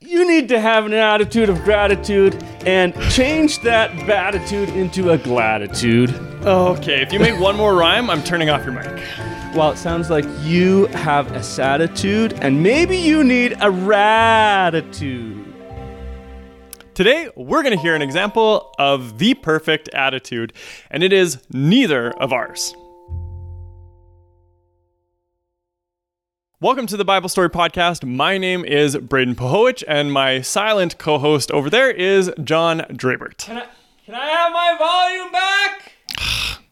You 0.00 0.26
need 0.26 0.48
to 0.50 0.60
have 0.60 0.86
an 0.86 0.92
attitude 0.92 1.48
of 1.48 1.62
gratitude 1.64 2.42
and 2.64 2.94
change 3.10 3.60
that 3.60 3.90
batitude 4.06 4.68
into 4.68 5.10
a 5.10 5.18
gratitude. 5.18 6.14
Okay, 6.44 7.02
if 7.02 7.12
you 7.12 7.18
make 7.18 7.40
one 7.40 7.56
more 7.56 7.74
rhyme, 7.74 8.08
I'm 8.08 8.22
turning 8.22 8.50
off 8.50 8.64
your 8.64 8.72
mic. 8.72 8.86
Well, 9.54 9.70
it 9.72 9.78
sounds 9.78 10.10
like 10.10 10.24
you 10.42 10.86
have 10.86 11.32
a 11.32 11.62
attitude 11.62 12.34
and 12.34 12.62
maybe 12.62 12.96
you 12.96 13.24
need 13.24 13.56
a 13.60 13.70
ratitude. 13.70 15.44
Today, 16.94 17.28
we're 17.34 17.62
going 17.62 17.76
to 17.76 17.82
hear 17.82 17.94
an 17.94 18.02
example 18.02 18.74
of 18.78 19.18
the 19.18 19.34
perfect 19.34 19.88
attitude, 19.90 20.52
and 20.90 21.02
it 21.02 21.12
is 21.12 21.38
neither 21.50 22.10
of 22.12 22.32
ours. 22.32 22.74
Welcome 26.60 26.86
to 26.86 26.96
the 26.96 27.04
Bible 27.04 27.28
Story 27.28 27.50
Podcast. 27.50 28.02
My 28.06 28.38
name 28.38 28.64
is 28.64 28.96
Braden 28.96 29.34
Pohowich, 29.34 29.84
and 29.86 30.10
my 30.12 30.40
silent 30.40 30.96
co 30.98 31.18
host 31.18 31.50
over 31.50 31.68
there 31.68 31.90
is 31.90 32.32
John 32.42 32.80
Drabert. 32.90 33.36
Can 33.38 33.58
I, 33.58 33.66
can 34.06 34.14
I 34.14 34.26
have 34.26 34.52
my 34.52 34.76
volume 34.78 35.32
back? 35.32 35.92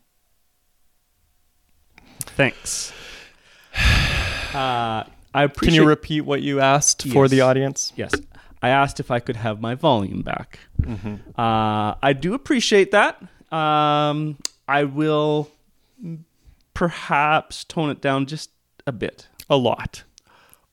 Thanks. 2.20 2.92
Uh, 4.54 5.02
I 5.34 5.42
appreciate. 5.42 5.74
Can 5.74 5.82
you 5.82 5.88
repeat 5.88 6.20
what 6.20 6.40
you 6.40 6.60
asked 6.60 7.02
for 7.08 7.24
Yes. 7.24 7.30
the 7.32 7.40
audience? 7.40 7.92
Yes. 7.96 8.12
I 8.62 8.68
asked 8.68 9.00
if 9.00 9.10
I 9.10 9.18
could 9.18 9.34
have 9.34 9.60
my 9.60 9.74
volume 9.74 10.22
back. 10.22 10.60
Uh, 11.36 11.96
I 12.00 12.12
do 12.16 12.34
appreciate 12.34 12.92
that. 12.92 13.20
Um, 13.52 14.38
I 14.68 14.84
will 14.84 15.50
perhaps 16.72 17.64
tone 17.64 17.90
it 17.90 18.00
down 18.00 18.26
just 18.26 18.50
a 18.86 18.92
bit. 18.92 19.26
A 19.50 19.56
lot. 19.56 20.02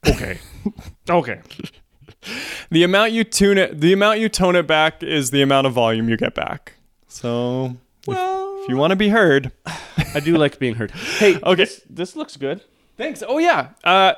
Okay. 0.07 0.39
okay. 1.09 1.41
The 2.69 2.83
amount 2.83 3.11
you 3.11 3.23
tune 3.23 3.57
it, 3.57 3.79
the 3.81 3.93
amount 3.93 4.19
you 4.19 4.29
tone 4.29 4.55
it 4.55 4.67
back 4.67 5.03
is 5.03 5.31
the 5.31 5.41
amount 5.41 5.67
of 5.67 5.73
volume 5.73 6.07
you 6.09 6.17
get 6.17 6.33
back. 6.35 6.73
So, 7.07 7.75
Well, 8.07 8.61
if 8.63 8.69
you 8.69 8.77
want 8.77 8.91
to 8.91 8.95
be 8.95 9.09
heard, 9.09 9.51
I 10.13 10.19
do 10.19 10.37
like 10.37 10.59
being 10.59 10.75
heard. 10.75 10.91
Hey, 10.91 11.37
Okay. 11.43 11.63
this, 11.65 11.81
this 11.89 12.15
looks 12.15 12.37
good. 12.37 12.61
Thanks. 12.97 13.23
Oh 13.27 13.39
yeah. 13.39 13.69
Uh, 13.83 14.13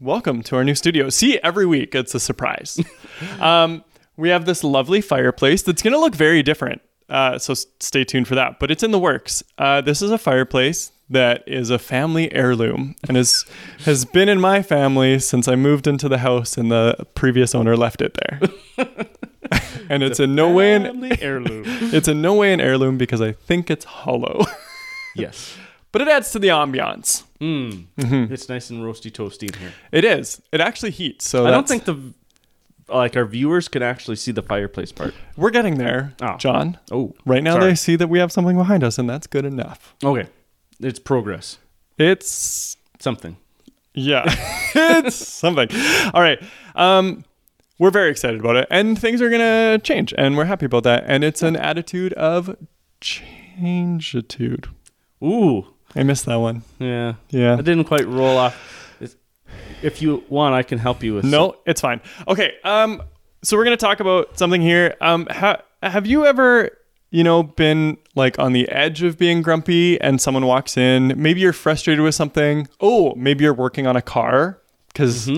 welcome 0.00 0.42
to 0.44 0.56
our 0.56 0.64
new 0.64 0.74
studio. 0.74 1.08
See, 1.10 1.38
every 1.42 1.66
week 1.66 1.94
it's 1.94 2.14
a 2.14 2.20
surprise. 2.20 2.80
um, 3.40 3.84
we 4.16 4.28
have 4.30 4.46
this 4.46 4.62
lovely 4.64 5.00
fireplace 5.00 5.62
that's 5.62 5.82
going 5.82 5.92
to 5.94 6.00
look 6.00 6.14
very 6.14 6.42
different. 6.42 6.80
Uh, 7.08 7.38
so 7.38 7.54
stay 7.80 8.04
tuned 8.04 8.28
for 8.28 8.34
that. 8.36 8.58
But 8.60 8.70
it's 8.70 8.82
in 8.82 8.90
the 8.92 8.98
works. 8.98 9.42
Uh, 9.56 9.80
this 9.80 10.00
is 10.02 10.10
a 10.10 10.18
fireplace 10.18 10.92
that 11.10 11.42
is 11.46 11.70
a 11.70 11.78
family 11.78 12.32
heirloom 12.32 12.94
and 13.08 13.16
is 13.16 13.44
has 13.84 14.04
been 14.04 14.28
in 14.28 14.40
my 14.40 14.62
family 14.62 15.18
since 15.18 15.48
I 15.48 15.54
moved 15.56 15.86
into 15.86 16.08
the 16.08 16.18
house 16.18 16.56
and 16.58 16.70
the 16.70 17.06
previous 17.14 17.54
owner 17.54 17.76
left 17.76 18.02
it 18.02 18.16
there. 18.28 18.40
and 19.88 20.02
it's 20.02 20.20
in 20.20 20.34
no 20.34 20.50
way 20.50 20.74
an 20.74 21.12
heirloom. 21.22 21.62
it's 21.66 22.08
in 22.08 22.20
no 22.20 22.34
way 22.34 22.52
an 22.52 22.60
heirloom 22.60 22.98
because 22.98 23.20
I 23.20 23.32
think 23.32 23.70
it's 23.70 23.84
hollow. 23.84 24.44
yes. 25.14 25.56
but 25.92 26.02
it 26.02 26.08
adds 26.08 26.30
to 26.32 26.38
the 26.38 26.48
ambiance. 26.48 27.24
Mm. 27.40 27.86
Mm-hmm. 27.96 28.32
It's 28.32 28.48
nice 28.48 28.68
and 28.70 28.80
roasty 28.82 29.10
toasty 29.10 29.52
in 29.54 29.58
here. 29.60 29.72
It 29.92 30.04
is. 30.04 30.42
It 30.52 30.60
actually 30.60 30.90
heats. 30.90 31.26
So 31.26 31.46
I 31.46 31.50
don't 31.50 31.66
think 31.68 31.84
the 31.84 32.12
like 32.88 33.16
our 33.16 33.26
viewers 33.26 33.68
can 33.68 33.82
actually 33.82 34.16
see 34.16 34.32
the 34.32 34.42
fireplace 34.42 34.92
part. 34.92 35.14
We're 35.36 35.50
getting 35.50 35.76
there, 35.76 36.14
Oh. 36.22 36.36
John. 36.38 36.78
Oh, 36.90 37.14
Right 37.26 37.42
now, 37.42 37.52
sorry. 37.54 37.66
they 37.66 37.74
see 37.74 37.96
that 37.96 38.08
we 38.08 38.18
have 38.18 38.32
something 38.32 38.56
behind 38.56 38.82
us, 38.82 38.98
and 38.98 39.08
that's 39.08 39.26
good 39.26 39.44
enough. 39.44 39.94
okay. 40.02 40.26
It's 40.80 40.98
progress. 40.98 41.58
It's 41.98 42.76
Something. 43.00 43.36
yeah, 43.94 44.24
it's 44.74 45.14
something. 45.16 45.68
All 46.14 46.20
right, 46.22 46.40
um, 46.74 47.24
we're 47.78 47.90
very 47.90 48.10
excited 48.10 48.40
about 48.40 48.56
it, 48.56 48.66
and 48.70 48.98
things 48.98 49.22
are 49.22 49.30
gonna 49.30 49.78
change, 49.78 50.12
and 50.18 50.36
we're 50.36 50.44
happy 50.46 50.66
about 50.66 50.82
that. 50.84 51.04
And 51.06 51.22
it's 51.24 51.42
an 51.42 51.54
attitude 51.56 52.12
of 52.14 52.56
changeitude. 53.00 54.68
Ooh. 55.22 55.66
I 55.96 56.02
missed 56.02 56.26
that 56.26 56.36
one. 56.36 56.62
Yeah. 56.78 57.14
Yeah. 57.30 57.54
I 57.54 57.62
didn't 57.62 57.84
quite 57.84 58.06
roll 58.06 58.36
off. 58.36 58.96
It's- 59.00 59.16
If 59.82 60.02
you 60.02 60.22
want, 60.28 60.54
I 60.54 60.62
can 60.62 60.78
help 60.78 61.02
you 61.02 61.14
with. 61.14 61.24
No, 61.24 61.56
it's 61.66 61.80
fine. 61.80 62.00
Okay. 62.26 62.52
Um, 62.64 63.02
so 63.42 63.56
we're 63.56 63.64
gonna 63.64 63.76
talk 63.76 64.00
about 64.00 64.38
something 64.38 64.60
here. 64.60 64.94
Um, 65.00 65.26
ha- 65.30 65.62
have 65.82 66.06
you 66.06 66.26
ever, 66.26 66.70
you 67.10 67.24
know, 67.24 67.42
been 67.42 67.96
like 68.14 68.38
on 68.38 68.52
the 68.52 68.68
edge 68.68 69.02
of 69.02 69.16
being 69.18 69.42
grumpy, 69.42 70.00
and 70.00 70.20
someone 70.20 70.46
walks 70.46 70.76
in? 70.76 71.14
Maybe 71.16 71.40
you're 71.40 71.52
frustrated 71.52 72.02
with 72.04 72.14
something. 72.14 72.68
Oh, 72.80 73.14
maybe 73.14 73.44
you're 73.44 73.54
working 73.54 73.86
on 73.86 73.96
a 73.96 74.02
car 74.02 74.58
because 74.88 75.28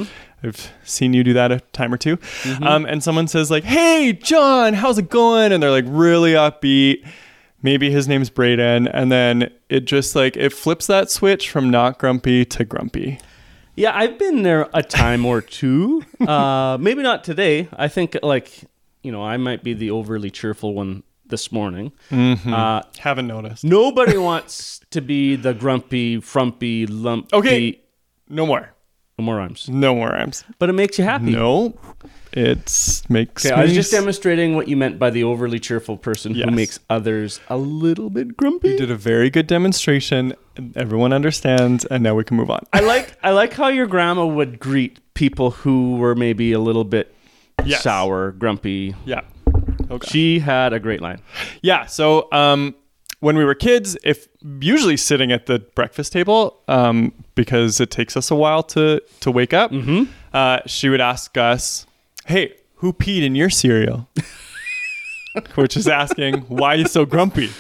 I've 0.43 0.73
seen 0.85 1.13
you 1.13 1.23
do 1.23 1.33
that 1.35 1.53
a 1.53 1.61
time 1.73 1.93
or 1.93 1.99
2 1.99 2.19
Um, 2.63 2.87
and 2.87 3.03
someone 3.03 3.29
says 3.29 3.51
like, 3.51 3.65
"Hey, 3.65 4.13
John, 4.13 4.75
how's 4.75 4.99
it 4.99 5.11
going?" 5.11 5.53
And 5.53 5.63
they're 5.63 5.71
like 5.71 5.85
really 5.87 6.33
upbeat. 6.33 7.07
Maybe 7.63 7.91
his 7.91 8.09
name's 8.09 8.31
Braden, 8.31 8.89
and 8.89 9.13
then 9.13 9.51
it 9.69 9.85
just 9.85 10.17
like 10.17 10.37
it 10.37 10.51
flips 10.53 10.87
that 10.87 11.11
switch 11.11 11.51
from 11.51 11.69
not 11.71 11.99
grumpy 11.99 12.45
to 12.47 12.65
grumpy. 12.65 13.21
Yeah, 13.77 13.93
I've 13.95 14.19
been 14.19 14.43
there 14.43 14.69
a 14.73 14.83
time 14.83 15.25
or 15.27 15.41
two. 15.43 16.03
Uh, 16.27 16.79
maybe 16.81 17.03
not 17.03 17.23
today. 17.23 17.69
I 17.75 17.89
think 17.89 18.17
like 18.23 18.65
you 19.03 19.13
know 19.13 19.23
I 19.23 19.37
might 19.37 19.63
be 19.63 19.75
the 19.75 19.91
overly 19.91 20.31
cheerful 20.31 20.73
one 20.75 21.03
this 21.31 21.51
morning. 21.53 21.93
Mm-hmm. 22.11 22.53
Uh, 22.53 22.83
Haven't 22.99 23.27
noticed. 23.27 23.65
nobody 23.65 24.19
wants 24.19 24.81
to 24.91 25.01
be 25.01 25.37
the 25.37 25.55
grumpy, 25.55 26.21
frumpy, 26.21 26.87
lumpy. 26.87 27.29
Okay. 27.37 27.81
No 28.29 28.47
more. 28.47 28.71
No 29.19 29.25
more 29.25 29.37
rhymes. 29.37 29.69
No 29.69 29.95
more 29.95 30.09
rhymes. 30.09 30.45
But 30.59 30.71
it 30.71 30.73
makes 30.73 30.99
you 30.99 31.05
happy. 31.05 31.31
No, 31.33 31.75
it 32.33 33.03
makes. 33.11 33.45
Okay, 33.45 33.55
I 33.55 33.63
was 33.65 33.75
just 33.75 33.93
s- 33.93 33.99
demonstrating 34.01 34.55
what 34.57 34.67
you 34.67 34.77
meant 34.79 34.99
by 34.99 35.11
the 35.11 35.25
overly 35.25 35.59
cheerful 35.59 35.97
person 35.99 36.35
Yes. 36.35 36.49
who 36.49 36.55
makes 36.55 36.81
others 36.89 37.39
a 37.49 37.57
little 37.59 38.09
bit 38.09 38.37
grumpy. 38.37 38.71
You 38.71 38.79
did 38.79 38.91
a 38.91 38.97
very 38.97 39.29
good 39.29 39.47
demonstration. 39.47 40.33
Everyone 40.75 41.13
understands, 41.13 41.85
and 41.85 42.03
now 42.03 42.15
we 42.15 42.25
can 42.25 42.37
move 42.39 42.51
on. 42.51 42.65
I 42.73 42.81
like 42.81 43.15
I 43.23 43.31
like 43.33 43.53
how 43.53 43.69
your 43.69 43.87
grandma 43.87 44.25
would 44.25 44.59
greet 44.59 45.01
people 45.15 45.51
who 45.51 45.97
were 45.97 46.15
maybe 46.15 46.53
a 46.53 46.61
little 46.61 46.85
bit 46.85 47.15
Yes. 47.65 47.83
sour, 47.83 48.31
grumpy. 48.33 48.95
Yeah. 49.05 49.21
Okay. 49.91 50.09
She 50.09 50.39
had 50.39 50.73
a 50.73 50.79
great 50.81 51.01
line. 51.01 51.21
Yeah. 51.63 51.87
So, 51.87 52.29
um, 52.33 52.75
when 53.21 53.37
we 53.37 53.45
were 53.45 53.55
kids, 53.55 53.99
if 54.03 54.29
usually 54.61 54.97
sitting 54.97 55.31
at 55.31 55.45
the 55.47 55.59
breakfast 55.75 56.13
table, 56.13 56.59
um, 56.69 57.13
because 57.35 57.79
it 57.81 57.91
takes 57.91 58.17
us 58.17 58.31
a 58.31 58.35
while 58.35 58.63
to 58.63 59.03
to 59.21 59.31
wake 59.31 59.53
up, 59.53 59.73
uh, 60.33 60.61
she 60.67 60.89
would 60.89 61.01
ask 61.03 61.37
us, 61.37 61.87
"Hey, 62.27 62.55
who 62.77 62.93
peed 62.93 63.23
in 63.23 63.35
your 63.35 63.51
cereal?" 63.51 64.09
Which 65.55 65.77
is 65.77 65.87
asking 65.87 66.41
why 66.49 66.75
are 66.75 66.79
you 66.79 66.89
so 66.89 67.05
grumpy. 67.05 67.51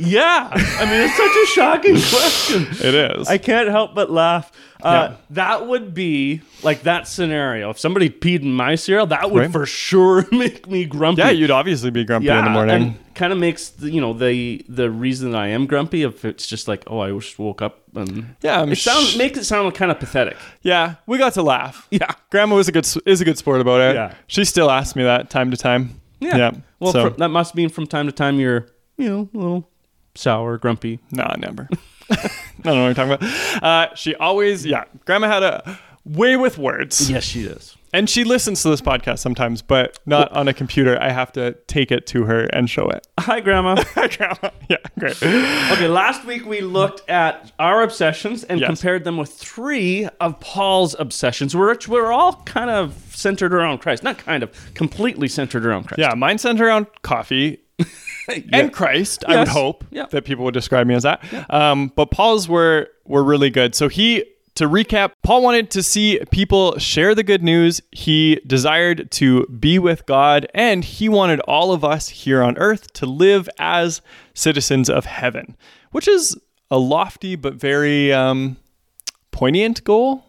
Yeah, 0.00 0.48
I 0.52 0.84
mean 0.86 1.00
it's 1.02 1.16
such 1.16 1.36
a 1.36 1.46
shocking 1.54 1.94
question. 2.10 2.86
It 2.86 2.94
is. 2.94 3.28
I 3.28 3.38
can't 3.38 3.68
help 3.68 3.94
but 3.94 4.10
laugh. 4.10 4.50
Uh, 4.82 5.08
Yeah. 5.10 5.16
That 5.30 5.66
would 5.66 5.92
be 5.94 6.40
like 6.62 6.82
that 6.84 7.06
scenario. 7.06 7.68
If 7.70 7.78
somebody 7.78 8.08
peed 8.08 8.40
in 8.42 8.52
my 8.52 8.74
cereal, 8.76 9.06
that 9.08 9.30
would 9.30 9.40
Right. 9.40 9.52
for 9.52 9.66
sure 9.66 10.26
make 10.32 10.66
me 10.68 10.84
grumpy. 10.86 11.20
yeah, 11.22 11.30
you'd 11.30 11.50
obviously 11.50 11.90
be 11.90 12.04
grumpy 12.04 12.26
yeah, 12.28 12.38
in 12.38 12.44
the 12.46 12.50
morning. 12.50 12.74
and 12.82 13.14
kind 13.14 13.32
of 13.32 13.38
makes 13.38 13.68
the, 13.68 13.90
you 13.90 14.00
know 14.00 14.14
the 14.14 14.64
the 14.68 14.90
reason 14.90 15.32
that 15.32 15.38
I 15.40 15.48
am 15.48 15.66
grumpy 15.66 16.02
if 16.04 16.24
it's 16.24 16.46
just 16.46 16.66
like 16.68 16.84
oh 16.86 17.00
I 17.00 17.10
just 17.10 17.38
woke 17.38 17.60
up 17.60 17.80
and 17.94 18.34
Yeah, 18.42 18.62
I'm 18.62 18.72
it 18.72 18.76
sounds 18.76 19.10
sh- 19.10 19.16
makes 19.18 19.38
it 19.38 19.44
sound 19.44 19.74
kind 19.74 19.90
of 19.90 19.98
pathetic. 19.98 20.36
Yeah, 20.62 20.94
we 21.06 21.18
got 21.18 21.34
to 21.34 21.42
laugh. 21.42 21.86
Yeah. 21.90 22.10
Grandma 22.30 22.56
was 22.56 22.68
a 22.68 22.72
good 22.72 22.86
is 23.04 23.20
a 23.20 23.24
good 23.24 23.36
sport 23.36 23.60
about 23.60 23.80
it. 23.82 23.94
Yeah. 23.96 24.14
She 24.28 24.44
still 24.46 24.70
asks 24.70 24.96
me 24.96 25.02
that 25.02 25.28
time 25.28 25.50
to 25.50 25.56
time. 25.58 26.00
Yeah. 26.20 26.52
Well, 26.78 26.92
so 26.92 27.10
that 27.10 27.28
must 27.28 27.54
mean 27.54 27.68
from 27.68 27.86
time 27.86 28.06
to 28.06 28.12
time 28.12 28.40
you're 28.40 28.66
you 28.96 29.08
know 29.08 29.28
a 29.34 29.36
little 29.36 29.68
sour, 30.14 30.58
grumpy. 30.58 31.00
nah, 31.10 31.34
never. 31.38 31.68
I 32.10 32.16
don't 32.64 32.74
know 32.76 32.82
what 32.82 32.86
you're 32.86 32.94
talking 32.94 33.12
about. 33.12 33.62
Uh, 33.62 33.94
she 33.94 34.14
always 34.16 34.66
yeah. 34.66 34.84
Grandma 35.04 35.28
had 35.28 35.42
a 35.42 35.78
way 36.04 36.36
with 36.36 36.58
words, 36.58 37.10
Yes, 37.10 37.22
she 37.24 37.42
is. 37.42 37.76
and 37.92 38.08
she 38.10 38.24
listens 38.24 38.62
to 38.62 38.70
this 38.70 38.80
podcast 38.80 39.18
sometimes, 39.20 39.62
but 39.62 39.98
not 40.06 40.32
on 40.32 40.48
a 40.48 40.52
computer. 40.54 41.00
I 41.00 41.10
have 41.10 41.30
to 41.32 41.52
take 41.68 41.92
it 41.92 42.06
to 42.08 42.24
her 42.24 42.44
and 42.46 42.68
show 42.68 42.88
it. 42.88 43.06
Hi, 43.20 43.38
Grandma. 43.40 43.76
Hi, 43.94 44.08
Grandma, 44.08 44.50
yeah, 44.68 44.78
great. 44.98 45.22
okay, 45.22 45.86
last 45.88 46.24
week 46.24 46.46
we 46.46 46.62
looked 46.62 47.08
at 47.08 47.52
our 47.60 47.82
obsessions 47.82 48.42
and 48.44 48.58
Yes. 48.60 48.66
compared 48.66 49.04
them 49.04 49.16
with 49.18 49.30
three 49.32 50.08
of 50.20 50.40
Paul's 50.40 50.96
obsessions, 50.98 51.54
which 51.54 51.86
were 51.86 52.10
all 52.12 52.32
kind 52.44 52.70
of 52.70 52.94
centered 53.14 53.52
around 53.54 53.78
Christ. 53.78 54.02
Not 54.02 54.18
kind 54.18 54.42
of, 54.42 54.74
completely 54.74 55.28
centered 55.28 55.64
around 55.64 55.84
Christ. 55.84 56.00
Yeah, 56.00 56.14
mine 56.14 56.38
centered 56.38 56.64
around 56.66 56.86
coffee 57.02 57.60
and 58.52 58.72
Christ. 58.72 59.24
I 59.26 59.38
would 59.38 59.48
hope 59.48 59.84
Yeah. 59.90 60.06
that 60.10 60.24
people 60.24 60.44
would 60.44 60.54
describe 60.54 60.86
me 60.86 60.94
as 60.94 61.02
that. 61.04 61.22
Um, 61.52 61.92
but 61.96 62.10
Paul's 62.10 62.48
were 62.48 62.88
were 63.04 63.24
really 63.24 63.50
good. 63.50 63.74
So 63.74 63.88
he, 63.88 64.24
to 64.54 64.68
recap, 64.68 65.12
Paul 65.22 65.42
wanted 65.42 65.70
to 65.72 65.82
see 65.82 66.20
people 66.30 66.78
share 66.78 67.14
the 67.14 67.22
good 67.24 67.42
news. 67.42 67.80
He 67.92 68.40
desired 68.46 69.10
to 69.12 69.46
be 69.46 69.78
with 69.78 70.06
God, 70.06 70.46
and 70.54 70.84
he 70.84 71.08
wanted 71.08 71.40
all 71.40 71.72
of 71.72 71.84
us 71.84 72.08
here 72.08 72.42
on 72.42 72.56
earth 72.58 72.92
to 72.94 73.06
live 73.06 73.48
as 73.58 74.00
citizens 74.34 74.88
of 74.88 75.06
heaven, 75.06 75.56
which 75.92 76.06
is 76.06 76.36
a 76.70 76.78
lofty 76.78 77.34
but 77.36 77.54
very 77.54 78.12
um, 78.12 78.56
poignant 79.32 79.82
goal. 79.84 80.24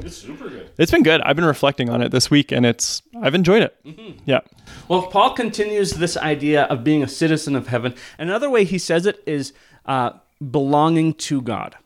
It's 0.00 0.16
super 0.16 0.48
good. 0.48 0.70
It's 0.78 0.90
been 0.90 1.02
good. 1.02 1.20
I've 1.22 1.36
been 1.36 1.44
reflecting 1.44 1.90
on 1.90 2.02
it 2.02 2.10
this 2.10 2.30
week, 2.30 2.52
and 2.52 2.64
it's 2.64 3.02
I've 3.20 3.34
enjoyed 3.34 3.62
it. 3.62 3.76
Mm-hmm. 3.84 4.18
Yeah. 4.26 4.40
Well, 4.88 5.08
Paul 5.08 5.34
continues 5.34 5.92
this 5.92 6.16
idea 6.16 6.64
of 6.64 6.84
being 6.84 7.02
a 7.02 7.08
citizen 7.08 7.56
of 7.56 7.68
heaven. 7.68 7.94
Another 8.18 8.48
way 8.48 8.64
he 8.64 8.78
says 8.78 9.06
it 9.06 9.22
is 9.26 9.52
uh, 9.86 10.12
belonging 10.50 11.14
to 11.14 11.42
God. 11.42 11.76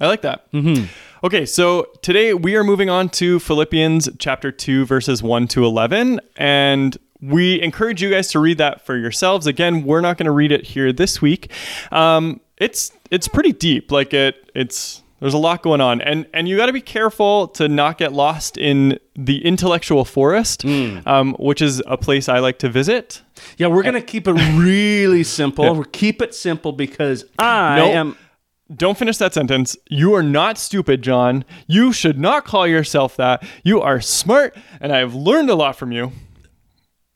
I 0.00 0.06
like 0.06 0.22
that. 0.22 0.50
Mm-hmm. 0.52 0.86
Okay, 1.22 1.44
so 1.44 1.88
today 2.00 2.32
we 2.32 2.56
are 2.56 2.64
moving 2.64 2.88
on 2.88 3.10
to 3.10 3.38
Philippians 3.38 4.08
chapter 4.18 4.50
2, 4.50 4.86
verses 4.86 5.22
1 5.22 5.46
to 5.48 5.64
11. 5.66 6.20
And 6.38 6.96
we 7.20 7.60
encourage 7.60 8.02
you 8.02 8.10
guys 8.10 8.28
to 8.28 8.38
read 8.38 8.56
that 8.58 8.86
for 8.86 8.96
yourselves. 8.96 9.46
Again, 9.46 9.84
we're 9.84 10.00
not 10.00 10.16
going 10.16 10.24
to 10.24 10.32
read 10.32 10.52
it 10.52 10.64
here 10.64 10.92
this 10.92 11.20
week. 11.20 11.50
Um, 11.92 12.40
it's 12.56 12.92
it's 13.10 13.28
pretty 13.28 13.52
deep. 13.52 13.90
Like 13.90 14.14
it 14.14 14.50
it's 14.54 15.02
there's 15.20 15.34
a 15.34 15.38
lot 15.38 15.62
going 15.62 15.80
on, 15.80 16.00
and 16.00 16.26
and 16.34 16.48
you 16.48 16.56
got 16.56 16.66
to 16.66 16.72
be 16.72 16.80
careful 16.80 17.48
to 17.48 17.68
not 17.68 17.98
get 17.98 18.12
lost 18.12 18.56
in 18.56 18.98
the 19.14 19.44
intellectual 19.44 20.04
forest, 20.04 20.64
um, 20.64 21.34
which 21.38 21.60
is 21.62 21.82
a 21.86 21.96
place 21.96 22.28
I 22.28 22.38
like 22.40 22.58
to 22.60 22.68
visit. 22.68 23.22
Yeah, 23.56 23.68
we're 23.68 23.82
going 23.82 23.94
to 23.94 24.02
keep 24.02 24.26
it 24.28 24.32
really 24.32 25.22
simple. 25.22 25.64
We'll 25.74 25.84
keep 25.84 26.20
it 26.22 26.34
simple 26.34 26.72
because 26.72 27.24
I 27.38 27.76
Nope. 27.76 27.94
am. 27.94 28.16
Don't 28.74 28.96
finish 28.96 29.16
that 29.16 29.34
sentence. 29.34 29.76
You 29.90 30.14
are 30.14 30.22
not 30.22 30.56
stupid, 30.56 31.02
John. 31.02 31.44
You 31.66 31.92
should 31.92 32.20
not 32.20 32.44
call 32.44 32.66
yourself 32.68 33.16
that. 33.16 33.42
You 33.64 33.80
are 33.82 34.00
smart, 34.00 34.56
and 34.80 34.92
I 34.92 34.98
have 34.98 35.12
learned 35.14 35.50
a 35.50 35.56
lot 35.56 35.74
from 35.76 35.90
you. 35.90 36.12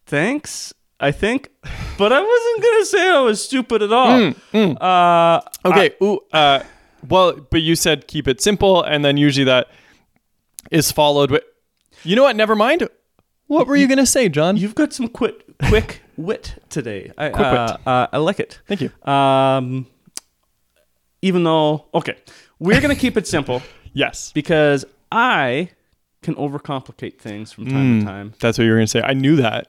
Thanks, 0.07 0.75
I 1.00 1.12
think. 1.12 1.49
But 1.97 2.12
I 2.12 2.21
wasn't 2.21 2.62
going 2.62 2.81
to 2.81 2.87
say 2.87 3.09
I 3.09 3.21
was 3.21 3.43
stupid 3.45 3.83
at 3.83 3.93
all. 3.93 4.33
Uh, 4.53 5.41
Okay. 5.65 5.95
ooh, 6.03 6.19
uh, 6.33 6.62
well, 7.09 7.33
but 7.51 7.62
you 7.62 7.77
said 7.77 8.06
keep 8.06 8.27
it 8.29 8.41
simple, 8.41 8.83
and 8.83 9.05
then 9.05 9.17
usually 9.17 9.45
that 9.45 9.69
is 10.71 10.91
followed 10.93 11.31
with. 11.31 11.43
You 12.03 12.17
know 12.17 12.23
what? 12.23 12.37
Never 12.37 12.55
mind. 12.56 12.89
What 13.47 13.67
were 13.67 13.77
you 13.77 13.87
going 13.87 13.99
to 13.99 14.06
say, 14.06 14.29
John? 14.29 14.56
you've 14.56 14.75
got 14.75 14.93
some 14.93 15.09
quick, 15.09 15.45
quick 15.69 16.01
wit 16.17 16.55
today. 16.71 17.12
I, 17.19 17.29
Quick 17.29 17.45
wit. 17.47 17.56
uh, 17.59 17.77
uh, 17.87 18.06
I 18.12 18.17
like 18.19 18.41
it. 18.41 18.61
Thank 18.67 18.81
you. 18.81 18.91
Um, 19.11 19.87
even 21.23 21.45
though, 21.45 21.87
okay, 21.95 22.17
we're 22.59 22.81
going 22.81 22.95
to 22.95 23.01
keep 23.01 23.17
it 23.17 23.27
simple 23.27 23.62
Yes. 23.93 24.33
because 24.33 24.85
I 25.12 25.71
can 26.23 26.35
overcomplicate 26.37 27.19
things 27.19 27.53
from 27.53 27.67
time 27.67 28.00
to 28.00 28.07
time. 28.07 28.35
That's 28.41 28.57
what 28.59 28.65
you 28.65 28.71
were 28.71 28.77
going 28.79 28.87
to 28.87 28.91
say. 28.91 29.03
I 29.03 29.12
knew 29.12 29.37
that. 29.37 29.69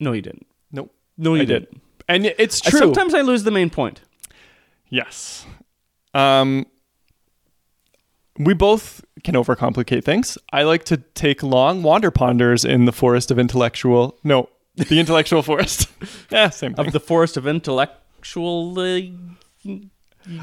No, 0.00 0.12
you 0.12 0.22
didn't. 0.22 0.46
Nope. 0.72 0.92
No, 1.16 1.34
you 1.34 1.42
I 1.42 1.44
did. 1.44 1.60
didn't. 1.70 1.82
And 2.08 2.26
it's 2.26 2.66
I- 2.66 2.70
true. 2.70 2.78
Sometimes 2.80 3.14
I 3.14 3.20
lose 3.20 3.44
the 3.44 3.50
main 3.52 3.70
point. 3.70 4.00
Yes. 4.90 5.46
Um, 6.14 6.66
we 8.38 8.54
both 8.54 9.04
can 9.22 9.34
overcomplicate 9.34 10.04
things. 10.04 10.36
I 10.52 10.62
like 10.62 10.84
to 10.84 10.96
take 10.96 11.42
long 11.42 11.82
wander 11.82 12.10
ponders 12.10 12.64
in 12.64 12.84
the 12.84 12.92
forest 12.92 13.30
of 13.30 13.38
intellectual. 13.38 14.18
No, 14.24 14.48
the 14.76 14.98
intellectual 14.98 15.42
forest. 15.50 15.88
yeah, 16.30 16.50
same 16.50 16.74
thing. 16.74 16.86
Of 16.86 16.92
the 16.92 17.00
forest 17.00 17.36
of 17.36 17.46
intellectual. 17.46 18.78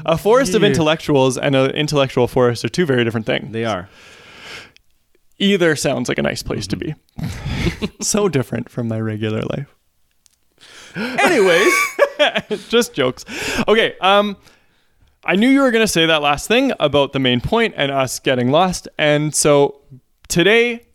A 0.06 0.16
forest 0.16 0.54
of 0.54 0.62
intellectuals 0.62 1.36
and 1.36 1.54
an 1.56 1.70
intellectual 1.72 2.28
forest 2.28 2.64
are 2.64 2.68
two 2.68 2.86
very 2.86 3.04
different 3.04 3.26
things. 3.26 3.52
they 3.52 3.64
are. 3.64 3.88
Either 5.38 5.74
sounds 5.74 6.08
like 6.08 6.18
a 6.18 6.22
nice 6.22 6.42
place 6.42 6.68
to 6.68 6.76
be. 6.76 6.94
Mm-hmm. 7.18 7.86
so 8.02 8.28
different 8.28 8.68
from 8.68 8.86
my 8.86 9.00
regular 9.00 9.42
life. 9.42 9.74
Anyways, 10.94 11.72
Just 12.68 12.94
jokes. 12.94 13.24
Okay. 13.68 13.94
Um, 14.00 14.36
I 15.24 15.36
knew 15.36 15.48
you 15.48 15.60
were 15.60 15.70
going 15.70 15.84
to 15.84 15.88
say 15.92 16.06
that 16.06 16.20
last 16.22 16.48
thing 16.48 16.72
about 16.80 17.12
the 17.12 17.18
main 17.18 17.40
point 17.40 17.74
and 17.76 17.92
us 17.92 18.18
getting 18.18 18.50
lost. 18.50 18.88
And 18.98 19.34
so 19.34 19.80
today, 20.28 20.86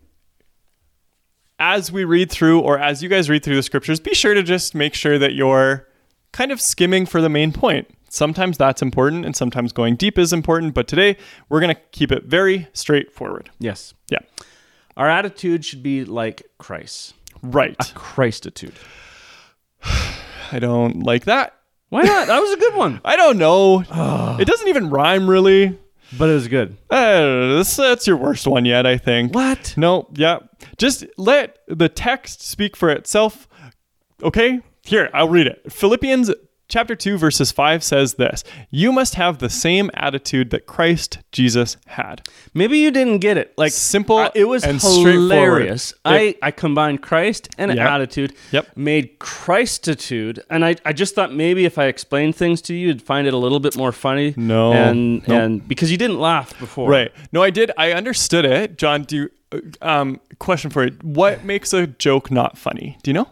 as 1.59 1.91
we 1.91 2.03
read 2.03 2.29
through, 2.29 2.59
or 2.59 2.77
as 2.77 3.01
you 3.01 3.09
guys 3.09 3.29
read 3.29 3.44
through 3.44 3.56
the 3.56 3.63
scriptures, 3.63 4.00
be 4.00 4.13
sure 4.13 4.33
to 4.33 4.44
just 4.44 4.75
make 4.75 4.94
sure 4.94 5.18
that 5.18 5.33
you're 5.33 5.88
kind 6.33 6.51
of 6.51 6.59
skimming 6.59 7.06
for 7.06 7.21
the 7.21 7.29
main 7.29 7.51
point. 7.53 7.88
Sometimes 8.09 8.57
that's 8.57 8.81
important, 8.81 9.25
and 9.25 9.35
sometimes 9.35 9.71
going 9.74 9.95
deep 9.95 10.18
is 10.18 10.31
important. 10.33 10.73
But 10.73 10.88
today, 10.88 11.18
we're 11.50 11.59
going 11.59 11.73
to 11.75 11.81
keep 11.91 12.12
it 12.12 12.25
very 12.25 12.68
straightforward. 12.73 13.50
yes, 13.59 13.94
Yeah. 14.09 14.19
our 14.95 15.09
attitude 15.09 15.65
should 15.65 15.83
be 15.83 16.03
like 16.06 16.44
Christ. 16.57 17.13
Right. 17.41 17.77
Christitude. 17.77 18.75
I 20.51 20.59
don't 20.59 21.01
like 21.03 21.25
that. 21.25 21.53
Why 21.89 22.01
not? 22.01 22.28
That 22.28 22.39
was 22.39 22.51
a 22.51 22.57
good 22.57 22.75
one. 22.75 23.01
I 23.06 23.16
don't 23.16 23.38
know. 23.38 23.84
it 24.39 24.45
doesn't 24.45 24.68
even 24.68 24.89
rhyme, 24.89 25.30
really. 25.30 25.78
But 26.18 26.30
it 26.30 26.34
was 26.34 26.48
good. 26.48 26.78
Uh, 26.89 27.57
this, 27.57 27.75
that's 27.75 28.07
your 28.07 28.18
worst 28.18 28.48
one 28.48 28.66
yet, 28.66 28.86
I 28.86 28.98
think. 28.98 29.34
What? 29.36 29.74
No, 29.75 30.07
yeah. 30.13 30.39
Just 30.78 31.06
let 31.18 31.57
the 31.68 31.89
text 31.89 32.42
speak 32.42 32.78
for 32.78 32.89
itself. 32.89 33.48
Okay? 34.24 34.62
Here, 34.84 35.10
I'll 35.13 35.28
read 35.28 35.48
it. 35.48 35.69
Philippians 35.72 36.31
chapter 36.69 36.96
2 36.96 37.18
verses 37.18 37.52
5 37.52 37.84
says 37.84 38.16
this. 38.16 38.44
You 38.69 38.92
must 38.92 39.16
have 39.16 39.38
the 39.38 39.50
same 39.50 39.90
attitude 39.94 40.50
that 40.52 40.66
Christ 40.66 41.19
Jesus 41.31 41.78
had. 41.88 42.28
Maybe 42.54 42.78
you 42.80 42.92
didn't 42.92 43.19
get 43.19 43.38
it. 43.38 43.54
Like 43.58 43.72
Simple 43.72 44.18
uh, 44.18 44.31
it 44.36 44.46
was 44.46 44.64
hilarious. 44.64 45.94
I 46.06 46.36
I 46.42 46.52
combined 46.52 47.02
Christ 47.02 47.50
and 47.58 47.74
Yep. 47.74 47.88
attitude. 47.88 48.34
Yep. 48.52 48.75
Made 48.78 49.19
Christitude, 49.19 50.40
and 50.50 50.66
I 50.66 50.75
I 50.86 50.94
just 50.94 51.16
thought 51.16 51.34
maybe 51.34 51.66
if 51.66 51.78
I 51.78 51.86
explained 51.86 52.36
things 52.36 52.62
to 52.64 52.74
you, 52.74 52.88
you'd 52.88 53.02
find 53.02 53.28
it 53.28 53.34
a 53.34 53.38
little 53.38 53.60
bit 53.60 53.75
more 53.78 53.92
funny. 53.92 54.34
No. 54.38 54.74
and 54.74 55.28
Nope. 55.28 55.42
and 55.42 55.68
because 55.68 55.92
you 55.92 55.98
didn't 55.98 56.19
laugh 56.19 56.58
before. 56.60 56.90
Right. 56.90 57.12
No, 57.31 57.42
I 57.44 57.50
did. 57.50 57.72
I 57.78 57.94
understood 57.94 58.46
it. 58.46 58.78
John, 58.78 59.04
do 59.04 59.16
you 59.16 59.30
uh, 59.52 59.60
um 59.81 60.19
question 60.40 60.69
for 60.69 60.86
you. 60.86 60.92
What 61.02 61.44
makes 61.44 61.74
a 61.74 61.88
joke 61.88 62.30
not 62.31 62.58
funny? 62.58 62.98
Do 63.04 63.10
you 63.12 63.14
know? 63.14 63.28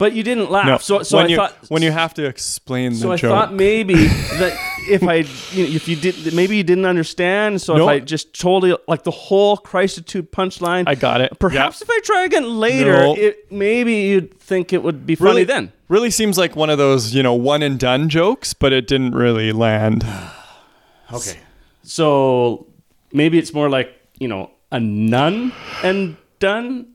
But 0.00 0.14
you 0.14 0.22
didn't 0.24 0.50
laugh. 0.50 0.66
No. 0.66 0.78
So 0.78 1.02
so 1.02 1.18
when 1.18 1.26
I 1.26 1.28
you 1.28 1.36
thought 1.36 1.54
when 1.68 1.82
you 1.82 1.92
have 1.92 2.14
to 2.14 2.24
explain 2.24 2.92
the 2.94 2.98
So 2.98 3.08
the 3.08 3.12
I 3.12 3.16
joke. 3.18 3.30
thought 3.32 3.52
maybe 3.54 3.94
that 4.40 4.52
if 4.88 5.02
I, 5.04 5.16
you 5.54 5.62
know, 5.68 5.74
if 5.76 5.86
you 5.88 5.94
did, 5.94 6.32
maybe 6.34 6.56
you 6.56 6.64
didn't 6.64 6.86
understand. 6.86 7.60
So 7.60 7.76
No. 7.76 7.84
if 7.84 7.88
I 7.90 7.98
just 8.00 8.32
told 8.32 8.64
you 8.64 8.78
like 8.88 9.02
the 9.04 9.10
whole 9.10 9.58
Christitude 9.58 10.30
punchline, 10.30 10.84
I 10.86 10.94
got 10.94 11.20
it. 11.20 11.38
perhaps 11.38 11.80
Yeah. 11.80 11.84
if 11.84 11.90
I 11.90 12.00
try 12.02 12.24
again 12.24 12.58
later, 12.58 12.92
No. 12.94 13.14
it 13.14 13.52
maybe 13.52 13.92
you'd 14.08 14.40
think 14.40 14.72
it 14.72 14.82
would 14.82 15.04
be 15.06 15.14
funny 15.16 15.30
really 15.30 15.44
then. 15.44 15.72
Really 15.88 16.10
seems 16.10 16.38
like 16.38 16.56
one 16.56 16.70
of 16.70 16.78
those, 16.78 17.14
you 17.14 17.22
know, 17.22 17.34
one 17.34 17.62
and 17.62 17.78
done 17.78 18.08
jokes, 18.08 18.54
but 18.54 18.72
it 18.72 18.86
didn't 18.88 19.14
really 19.14 19.52
land. 19.52 20.04
Okay. 21.12 21.36
So 21.82 22.66
maybe 23.12 23.36
it's 23.38 23.52
more 23.52 23.68
like 23.68 23.88
you 24.18 24.28
know 24.28 24.50
a 24.70 24.78
none 24.80 25.52
and 25.82 26.16
done, 26.38 26.86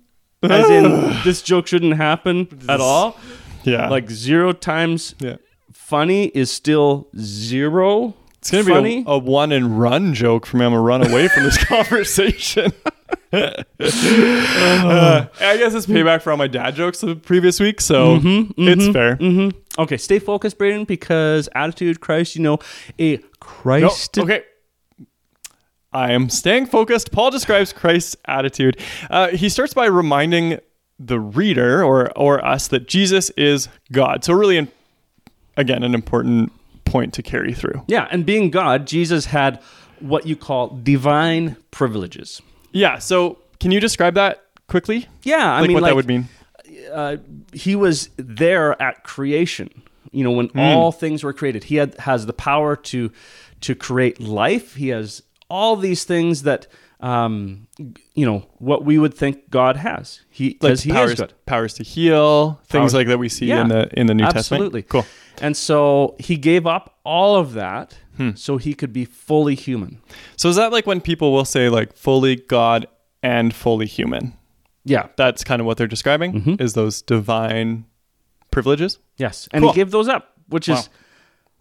as 0.52 0.70
in 0.70 1.16
this 1.24 1.42
joke 1.42 1.68
shouldn't 1.68 1.96
happen 1.96 2.48
at 2.70 2.80
all. 2.80 3.18
Yeah. 3.64 3.90
Like 3.90 4.10
zero 4.12 4.52
times 4.54 5.16
yeah. 5.20 5.38
funny 5.74 6.25
is 6.28 6.52
still 6.52 7.08
zero. 7.18 8.14
It's 8.40 8.52
gonna 8.52 8.64
funny. 8.64 9.04
be 9.04 9.10
a, 9.10 9.14
a 9.14 9.18
one 9.18 9.52
and 9.52 9.80
run 9.80 10.14
joke 10.14 10.46
for 10.46 10.58
me. 10.58 10.66
I'm 10.66 10.72
gonna 10.72 10.82
run 10.82 11.08
away 11.10 11.28
from 11.28 11.44
this 11.44 11.64
conversation. 11.66 12.72
Uh, 13.36 15.25
I 15.42 15.58
guess 15.58 15.74
it's 15.74 15.86
payback 15.86 16.22
for 16.22 16.32
all 16.32 16.38
my 16.38 16.48
dad 16.48 16.75
jokes 16.75 17.02
the 17.02 17.16
previous 17.16 17.60
week, 17.60 17.82
so 17.82 18.20
it's 18.24 18.88
fair. 18.90 19.16
hmm 19.18 19.50
Okay, 19.78 19.98
stay 19.98 20.20
focused, 20.20 20.58
Braden, 20.58 20.86
because 20.86 21.50
attitude, 21.54 22.00
Christ, 22.00 22.36
you 22.38 22.42
know, 22.42 22.60
a 22.98 23.18
No, 23.18 23.24
Christ. 23.42 24.18
okay. 24.18 24.44
I 25.96 26.12
am 26.12 26.30
staying 26.30 26.66
focused. 26.68 27.12
Paul 27.12 27.32
describes 27.32 27.72
Christ's 27.74 28.16
attitude. 28.25 28.80
Uh, 29.10 29.30
he 29.30 29.48
starts 29.50 29.74
by 29.74 29.86
reminding 29.86 30.60
the 31.00 31.20
reader 31.20 31.84
or 31.84 32.12
or 32.18 32.44
us 32.46 32.68
that 32.70 32.88
Jesus 32.88 33.30
is 33.32 33.70
God. 33.92 34.24
So 34.24 34.34
really, 34.34 34.58
in, 34.58 34.68
again, 35.58 35.84
an 35.84 35.94
important 35.94 36.52
point 36.86 37.14
to 37.16 37.24
carry 37.24 37.54
through. 37.54 37.84
Yeah, 37.88 38.08
and 38.12 38.25
being 38.25 38.52
God, 38.52 38.86
Jesus 38.88 39.25
had 39.25 39.62
what 40.00 40.25
you 40.28 40.36
call 40.36 40.68
divine 40.84 41.56
privileges. 41.72 42.42
Yeah. 42.72 43.00
So 43.00 43.40
can 43.60 43.72
you 43.72 43.80
describe 43.80 44.14
that 44.16 44.44
quickly? 44.68 45.08
Yeah, 45.24 45.54
I 45.54 45.60
like 45.62 45.68
mean, 45.70 45.74
what 45.75 45.84
like, 45.84 45.90
that 45.92 45.96
would 45.96 46.08
mean. 46.08 46.28
uh, 46.94 47.18
he 47.54 47.75
was 47.75 48.10
there 48.18 48.80
at 48.82 49.04
creation. 49.04 49.70
You 50.12 50.24
know, 50.25 50.32
when 50.32 50.48
Hmm. 50.50 50.60
all 50.60 50.92
things 50.92 51.24
were 51.24 51.34
created, 51.34 51.66
he 51.66 51.75
had 51.78 51.96
has 52.00 52.25
the 52.25 52.34
power 52.34 52.75
to 52.92 53.12
to 53.62 53.75
create 53.75 54.20
life. 54.20 54.75
He 54.75 54.90
has 54.90 55.22
all 55.50 55.75
these 55.75 56.04
things 56.04 56.44
that 56.44 56.68
um, 57.02 57.68
you 58.14 58.25
know 58.25 58.48
what 58.58 58.86
we 58.86 58.98
would 58.98 59.14
think 59.14 59.50
God 59.50 59.75
has. 59.78 60.22
He 60.30 60.58
Like 60.62 60.80
he 60.80 60.92
powers, 60.92 61.12
is 61.12 61.20
good. 61.20 61.34
powers 61.46 61.74
to 61.75 61.84
heal, 61.84 62.62
things 62.68 62.82
Powers- 62.82 62.94
like 62.94 63.08
that 63.08 63.20
we 63.20 63.30
see 63.30 63.48
Yeah, 63.48 63.62
in 63.62 63.68
the 63.68 63.90
in 64.00 64.08
the 64.08 64.14
New 64.14 64.24
Testament. 64.24 64.38
Absolutely. 64.64 64.82
Testament. 64.84 65.06
Cool. 65.08 65.46
And 65.46 65.58
so 65.58 66.16
he 66.20 66.38
gave 66.38 66.66
up 66.66 66.98
all 67.04 67.36
of 67.36 67.54
that 67.54 67.98
Hmm. 68.18 68.30
so 68.36 68.56
he 68.58 68.74
could 68.74 68.94
be 68.94 69.04
fully 69.04 69.56
human. 69.56 70.00
So 70.38 70.48
is 70.48 70.56
that 70.56 70.72
like 70.72 70.88
when 70.88 71.02
people 71.02 71.34
will 71.34 71.44
say 71.44 71.68
like 71.68 71.94
fully 71.94 72.38
God 72.38 72.88
and 73.22 73.54
fully 73.54 73.88
human? 73.88 74.34
Yeah. 74.86 75.08
That's 75.18 75.44
kind 75.44 75.60
of 75.60 75.66
what 75.66 75.75
they're 75.78 75.88
describing. 75.88 76.34
Mm-hmm. 76.42 76.62
Is 76.64 76.74
those 76.75 77.02
divine 77.02 77.84
privileges? 78.52 79.00
Yes. 79.18 79.50
And 79.52 79.64
Cool. 79.64 79.74
he 79.74 79.75
gave 79.75 79.92
those 79.92 80.08
up, 80.08 80.32
which 80.48 80.70
Wow. 80.70 80.75
is 80.75 80.90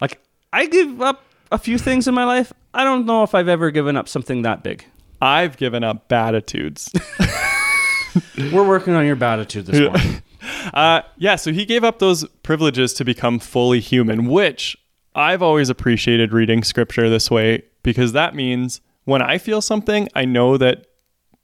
like 0.01 0.21
I 0.53 0.67
give 0.67 1.03
up 1.03 1.25
a 1.51 1.59
few 1.59 1.77
things 1.79 2.07
in 2.07 2.15
my 2.15 2.25
life. 2.25 2.53
I 2.75 2.85
don't 2.85 3.07
know 3.07 3.23
if 3.23 3.35
I've 3.35 3.49
ever 3.49 3.71
given 3.71 3.97
up 3.97 4.09
something 4.09 4.43
that 4.43 4.63
big. 4.63 4.85
I've 5.23 5.57
given 5.57 5.83
up 5.85 6.09
bad 6.09 6.35
attitudes. 6.35 6.91
We're 8.53 8.67
working 8.67 8.95
on 8.95 9.07
your 9.07 9.23
attitude 9.23 9.67
this 9.67 9.81
morning. 9.81 10.23
Uh, 10.75 11.01
yeah, 11.19 11.37
so 11.37 11.53
he 11.53 11.65
gave 11.65 11.85
up 11.85 11.99
those 12.01 12.27
privileges 12.43 12.93
to 12.95 13.05
become 13.05 13.39
fully 13.39 13.81
human, 13.81 14.27
which 14.27 14.77
I've 15.15 15.43
always 15.43 15.69
appreciated 15.71 16.33
reading 16.33 16.63
scripture 16.65 17.09
this 17.09 17.31
way 17.31 17.63
because 17.83 18.13
that 18.13 18.35
means 18.35 18.81
when 19.05 19.21
I 19.23 19.39
feel 19.39 19.61
something, 19.63 20.09
I 20.15 20.25
know 20.27 20.57
that 20.59 20.87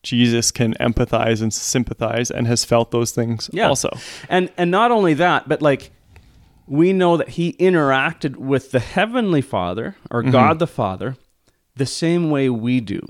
Jesus 0.03 0.51
can 0.51 0.75
empathize 0.75 1.41
and 1.43 1.53
sympathize 1.53 2.31
and 2.31 2.47
has 2.47 2.65
felt 2.65 2.91
those 2.91 3.11
things 3.13 3.49
Yeah. 3.53 3.69
also. 3.69 3.91
And 4.29 4.51
and 4.59 4.71
not 4.71 4.91
only 4.91 5.15
that, 5.15 5.49
but 5.49 5.61
like 5.63 5.93
we 6.71 6.93
know 6.93 7.17
that 7.17 7.31
he 7.31 7.55
interacted 7.55 8.37
with 8.37 8.71
the 8.71 8.79
heavenly 8.81 9.41
Father 9.43 9.97
or 10.11 10.23
Mm-hmm. 10.23 10.31
God 10.31 10.59
the 10.61 10.67
Father 10.67 11.17
the 11.77 11.85
same 11.87 12.31
way 12.31 12.49
we 12.49 12.81
do, 12.81 13.01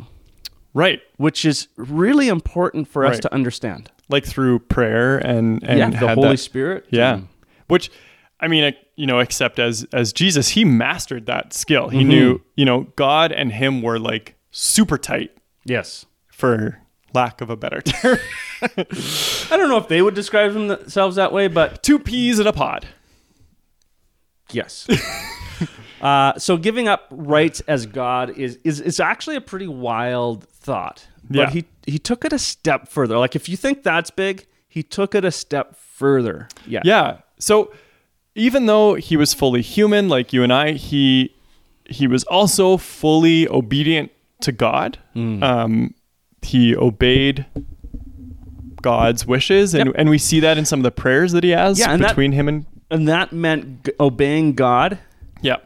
Right. 0.72 1.00
which 1.18 1.44
is 1.44 1.68
really 1.76 2.28
important 2.28 2.88
for 2.88 3.04
us 3.04 3.18
to 3.20 3.32
understand. 3.34 3.90
Like 4.08 4.24
through 4.24 4.60
prayer 4.60 5.18
and, 5.18 5.62
and 5.62 5.78
yeah, 5.78 5.90
the 5.90 6.14
Holy 6.14 6.28
that- 6.30 6.36
Spirit. 6.38 6.86
Yeah. 6.90 7.12
um, 7.14 7.28
Which 7.68 7.90
I 8.40 8.48
mean, 8.48 8.74
you 8.96 9.06
know, 9.06 9.18
except 9.18 9.58
as 9.58 9.86
as 9.92 10.12
Jesus, 10.14 10.48
he 10.48 10.64
mastered 10.64 11.26
that 11.26 11.52
skill. 11.52 11.88
Mm-hmm. 11.88 11.98
He 11.98 12.04
knew, 12.04 12.40
you 12.56 12.64
know, 12.64 12.86
God 12.96 13.30
and 13.32 13.52
him 13.52 13.82
were 13.82 13.98
like 13.98 14.36
super 14.50 14.96
tight 14.98 15.30
yes. 15.64 16.06
for 16.32 16.80
lack 17.12 17.40
of 17.42 17.50
a 17.50 17.56
better 17.56 17.82
term. 17.82 18.16
I 18.62 19.56
don't 19.56 19.68
know 19.68 19.76
if 19.78 19.88
they 19.88 20.00
would 20.02 20.14
describe 20.14 20.52
themselves 20.54 21.16
that 21.16 21.32
way, 21.32 21.48
but 21.48 21.82
Two 21.82 21.98
peas 21.98 22.38
in 22.38 22.46
a 22.46 22.52
pod. 22.52 22.86
Yes. 24.54 24.87
uh, 26.00 26.38
so 26.38 26.57
giving 26.57 26.88
up 26.88 27.07
rights 27.11 27.61
as 27.69 27.87
God 27.87 28.30
is 28.30 28.59
is 28.64 28.80
is 28.80 29.00
actually 29.00 29.37
a 29.37 29.40
pretty 29.40 29.69
wild 29.69 30.45
thought. 30.49 31.07
But 31.28 31.37
Yeah. 31.38 31.50
he 31.50 31.64
he 31.87 31.99
took 31.99 32.25
it 32.25 32.33
a 32.33 32.38
step 32.38 32.88
further. 32.88 33.19
Like 33.19 33.37
if 33.37 33.49
you 33.49 33.57
think 33.57 33.83
that's 33.83 34.11
big, 34.11 34.47
he 34.69 34.83
took 34.83 35.14
it 35.14 35.25
a 35.25 35.30
step 35.30 35.76
further. 35.76 36.49
Yeah. 36.66 36.80
Yeah. 36.85 37.19
So 37.38 37.73
even 38.35 38.66
though 38.66 38.95
he 38.95 39.16
was 39.16 39.35
fully 39.35 39.61
human 39.62 40.09
like 40.09 40.33
you 40.33 40.42
and 40.42 40.52
I, 40.52 40.73
he 40.73 41.35
he 41.87 42.07
was 42.07 42.25
also 42.25 42.76
fully 42.76 43.49
obedient 43.49 44.11
to 44.42 44.52
God. 44.52 44.99
Hmm. 45.12 45.42
Um, 45.42 45.95
he 46.42 46.75
obeyed 46.75 47.45
God's 48.83 49.26
wishes, 49.26 49.75
and 49.75 49.88
Yep. 49.88 49.95
and 49.99 50.09
we 50.09 50.16
see 50.16 50.40
that 50.40 50.57
in 50.57 50.64
some 50.64 50.78
of 50.80 50.85
the 50.85 50.90
prayers 50.90 51.33
that 51.33 51.45
he 51.45 51.50
has 51.50 51.78
Yeah, 51.78 51.90
and 51.92 52.02
that- 52.02 52.09
between 52.11 52.33
him 52.33 52.49
and 52.49 52.64
And 52.90 53.06
that 53.09 53.32
meant 53.32 53.85
g- 53.85 53.92
obeying 54.00 54.54
God 54.54 54.99
yeah. 55.42 55.56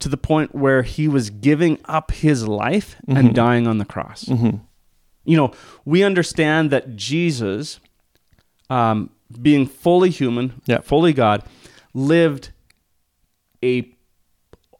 to 0.00 0.08
the 0.08 0.16
point 0.16 0.54
where 0.54 0.82
he 0.82 1.08
was 1.08 1.30
giving 1.30 1.78
up 1.86 2.10
his 2.12 2.46
life 2.46 2.96
Mm-hmm. 3.06 3.16
and 3.16 3.34
dying 3.34 3.66
on 3.66 3.78
the 3.78 3.84
cross. 3.84 4.28
You 4.28 5.36
know, 5.38 5.52
we 5.86 6.02
understand 6.02 6.70
that 6.70 6.96
Jesus, 6.96 7.80
um, 8.68 9.08
being 9.40 9.66
fully 9.66 10.10
human, 10.10 10.60
Yeah. 10.66 10.80
fully 10.80 11.12
God, 11.14 11.42
lived 11.94 12.50
a 13.62 13.90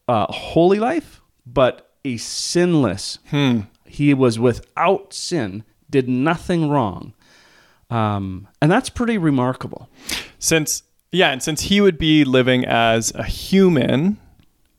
uh, 0.06 0.26
holy 0.30 0.78
life, 0.78 1.22
but 1.46 1.90
a 2.04 2.18
sinless. 2.18 3.18
Hmm. 3.30 3.60
He 3.86 4.12
was 4.12 4.38
without 4.38 5.14
sin, 5.14 5.64
did 5.88 6.08
nothing 6.08 6.68
wrong. 6.68 7.14
Um, 7.88 8.48
and 8.60 8.70
that's 8.70 8.90
pretty 8.90 9.16
remarkable. 9.16 9.88
Since 10.38 10.82
yeah, 11.14 11.30
and 11.30 11.42
since 11.42 11.62
he 11.62 11.80
would 11.80 11.98
be 11.98 12.24
living 12.24 12.64
as 12.66 13.12
a 13.14 13.24
human 13.24 14.18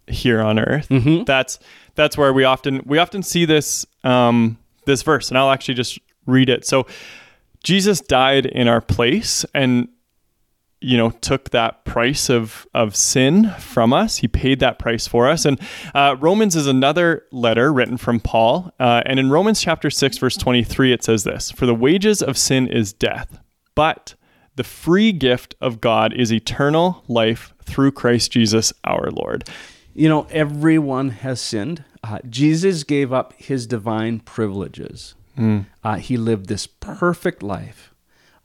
here 0.07 0.41
on 0.41 0.59
earth, 0.59 0.87
Mm-hmm. 0.89 1.23
that's 1.23 1.59
that's 1.95 2.17
where 2.17 2.33
we 2.33 2.43
often 2.43 2.81
we 2.85 2.97
often 2.97 3.23
see 3.23 3.45
this 3.45 3.85
um, 4.03 4.57
this 4.85 5.01
verse, 5.01 5.29
and 5.29 5.37
I'll 5.37 5.51
actually 5.51 5.75
just 5.75 5.97
read 6.25 6.49
it. 6.49 6.65
So 6.65 6.85
Jesus 7.63 8.01
died 8.01 8.45
in 8.45 8.67
our 8.67 8.81
place, 8.81 9.45
and 9.53 9.87
you 10.81 10.97
know 10.97 11.09
took 11.11 11.51
that 11.51 11.85
price 11.85 12.29
of 12.29 12.67
of 12.73 12.95
sin 12.95 13.49
from 13.59 13.93
us. 13.93 14.17
He 14.17 14.27
paid 14.27 14.59
that 14.59 14.77
price 14.77 15.07
for 15.07 15.27
us. 15.29 15.45
And 15.45 15.59
uh, 15.95 16.17
Romans 16.19 16.55
is 16.55 16.67
another 16.67 17.23
letter 17.31 17.71
written 17.71 17.97
from 17.97 18.19
Paul, 18.19 18.71
uh, 18.79 19.01
and 19.05 19.19
in 19.19 19.29
Romans 19.31 19.61
chapter 19.61 19.89
six 19.89 20.17
verse 20.17 20.35
twenty 20.35 20.63
three, 20.63 20.91
it 20.91 21.01
says 21.03 21.23
this: 21.23 21.49
"For 21.49 21.65
the 21.65 21.73
wages 21.75 22.21
of 22.21 22.37
sin 22.37 22.67
is 22.67 22.91
death, 22.93 23.39
but 23.73 24.14
the 24.55 24.63
free 24.63 25.11
gift 25.11 25.55
of 25.61 25.81
God 25.81 26.13
is 26.13 26.31
eternal 26.31 27.03
life 27.07 27.53
through 27.63 27.91
Christ 27.91 28.31
Jesus 28.31 28.73
our 28.83 29.09
Lord." 29.11 29.47
You 29.93 30.09
know, 30.09 30.27
everyone 30.29 31.09
has 31.09 31.39
sinned. 31.39 31.83
Uh, 32.03 32.19
Jesus 32.29 32.83
gave 32.83 33.13
up 33.13 33.33
his 33.37 33.65
divine 33.65 34.19
privileges. 34.19 35.15
Uh, 35.83 35.95
he 35.95 36.15
lived 36.17 36.47
this 36.47 36.65
perfect 36.67 37.43
life 37.43 37.93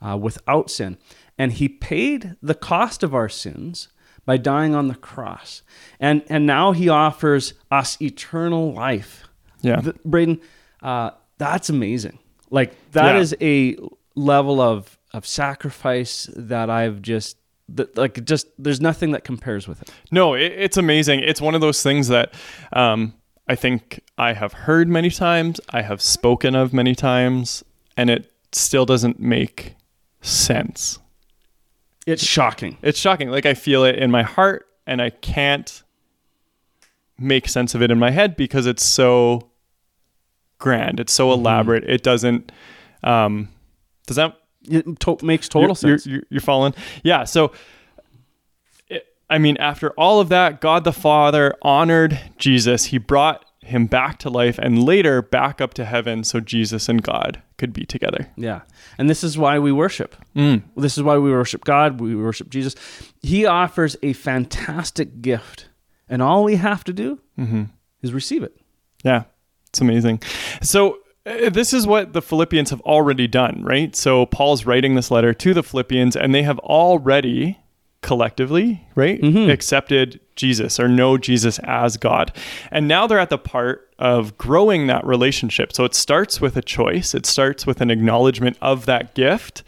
uh, 0.01 0.17
without 0.17 0.69
sin. 0.69 0.97
And 1.37 1.53
he 1.53 1.69
paid 1.69 2.35
the 2.41 2.53
cost 2.55 3.01
of 3.03 3.13
our 3.15 3.29
sins 3.29 3.87
by 4.25 4.37
dying 4.37 4.75
on 4.75 4.87
the 4.89 4.95
cross. 4.95 5.61
And, 5.99 6.21
and 6.29 6.45
now 6.45 6.73
he 6.73 6.89
offers 6.89 7.53
us 7.71 8.01
eternal 8.01 8.73
life. 8.73 9.23
Yeah. 9.61 9.79
Th- 9.81 9.95
Braden, 10.03 10.41
uh, 10.81 11.11
that's 11.37 11.69
amazing. 11.69 12.19
Like, 12.49 12.75
that 12.91 13.15
Yeah. 13.15 13.21
is 13.21 13.35
a 13.41 13.77
level 14.15 14.59
of, 14.59 14.97
of 15.13 15.25
sacrifice 15.25 16.29
that 16.35 16.69
I've 16.69 17.01
just, 17.01 17.37
that, 17.69 17.97
like, 17.97 18.23
just, 18.25 18.47
there's 18.57 18.81
nothing 18.81 19.11
that 19.11 19.23
compares 19.23 19.67
with 19.67 19.81
it. 19.81 19.91
No, 20.11 20.33
it, 20.33 20.51
it's 20.51 20.77
amazing. 20.77 21.21
It's 21.21 21.41
one 21.41 21.55
of 21.55 21.61
those 21.61 21.83
things 21.83 22.07
that 22.07 22.33
um, 22.73 23.13
I 23.47 23.55
think 23.55 24.01
I 24.17 24.33
have 24.33 24.53
heard 24.53 24.87
many 24.87 25.09
times, 25.09 25.59
I 25.69 25.81
have 25.81 26.01
spoken 26.01 26.55
of 26.55 26.73
many 26.73 26.95
times, 26.95 27.63
and 27.97 28.09
it 28.09 28.31
still 28.51 28.85
doesn't 28.85 29.19
make 29.19 29.75
sense. 30.21 30.99
It's 32.05 32.25
shocking. 32.25 32.77
It's 32.81 32.99
shocking. 32.99 33.29
Like 33.29 33.45
I 33.45 33.53
feel 33.53 33.83
it 33.83 33.95
in 33.97 34.11
my 34.11 34.23
heart, 34.23 34.67
and 34.87 35.01
I 35.01 35.09
can't 35.09 35.83
make 37.17 37.47
sense 37.47 37.75
of 37.75 37.81
it 37.81 37.91
in 37.91 37.99
my 37.99 38.09
head 38.09 38.35
because 38.35 38.65
it's 38.65 38.83
so 38.83 39.49
grand. 40.57 40.99
It's 40.99 41.13
so 41.13 41.31
elaborate. 41.31 41.83
It 41.83 42.03
doesn't. 42.03 42.51
Um, 43.03 43.49
does 44.07 44.15
that 44.15 44.37
It 44.69 44.99
to- 45.01 45.17
makes 45.23 45.47
total 45.49 45.69
you're, 45.69 45.75
sense. 45.75 46.05
You're, 46.05 46.23
you're, 46.29 46.41
following? 46.41 46.73
Yeah. 47.03 47.23
So, 47.23 47.51
it, 48.87 49.07
I 49.29 49.37
mean, 49.37 49.57
after 49.57 49.91
all 49.91 50.19
of 50.19 50.29
that, 50.29 50.61
God 50.61 50.83
the 50.83 50.93
Father 50.93 51.55
honored 51.61 52.19
Jesus. 52.37 52.85
He 52.85 52.97
brought 52.97 53.45
him 53.63 53.85
back 53.85 54.17
to 54.19 54.29
life 54.29 54.57
and 54.57 54.83
later 54.83 55.21
back 55.21 55.61
up 55.61 55.73
to 55.75 55.85
heaven 55.85 56.23
so 56.23 56.39
Jesus 56.39 56.89
and 56.89 57.01
God 57.01 57.41
could 57.57 57.73
be 57.73 57.85
together. 57.85 58.27
yeah. 58.35 58.61
And 58.97 59.09
this 59.09 59.23
is 59.23 59.37
why 59.37 59.59
we 59.59 59.71
worship. 59.71 60.15
Mm. 60.35 60.63
This 60.75 60.97
is 60.97 61.03
why 61.03 61.17
we 61.17 61.31
worship 61.31 61.63
God. 61.63 62.01
We 62.01 62.15
worship 62.15 62.49
Jesus. 62.49 62.75
He 63.21 63.45
offers 63.45 63.95
a 64.03 64.13
fantastic 64.13 65.21
gift. 65.21 65.69
And 66.09 66.21
all 66.21 66.43
we 66.43 66.55
have 66.55 66.83
to 66.83 66.93
do 66.93 67.19
mm-hmm. 67.39 67.63
is 68.01 68.13
receive 68.13 68.43
it. 68.43 68.55
Yeah, 69.03 69.23
it's 69.69 69.79
amazing. 69.79 70.21
So, 70.61 70.99
Uh, 71.25 71.49
this 71.49 71.73
is 71.73 71.85
what 71.85 72.13
the 72.13 72.21
Philippians 72.21 72.71
have 72.71 72.81
already 72.81 73.27
done, 73.27 73.63
right? 73.63 73.95
So, 73.95 74.25
Paul's 74.25 74.65
writing 74.65 74.95
this 74.95 75.11
letter 75.11 75.33
to 75.33 75.53
the 75.53 75.63
Philippians, 75.63 76.15
and 76.15 76.33
they 76.33 76.43
have 76.43 76.57
already 76.59 77.59
collectively, 78.01 78.87
right, 78.95 79.21
mm-hmm. 79.21 79.51
accepted 79.51 80.19
Jesus 80.35 80.79
or 80.79 80.87
know 80.87 81.19
Jesus 81.19 81.59
as 81.59 81.97
God. 81.97 82.35
And 82.71 82.87
now 82.87 83.05
they're 83.05 83.19
at 83.19 83.29
the 83.29 83.37
part 83.37 83.93
of 83.99 84.35
growing 84.39 84.87
that 84.87 85.05
relationship. 85.05 85.73
So, 85.73 85.85
it 85.85 85.93
starts 85.93 86.41
with 86.41 86.57
a 86.57 86.61
choice, 86.61 87.13
it 87.13 87.27
starts 87.27 87.67
with 87.67 87.81
an 87.81 87.91
acknowledgement 87.91 88.57
of 88.59 88.87
that 88.87 89.13
gift. 89.13 89.63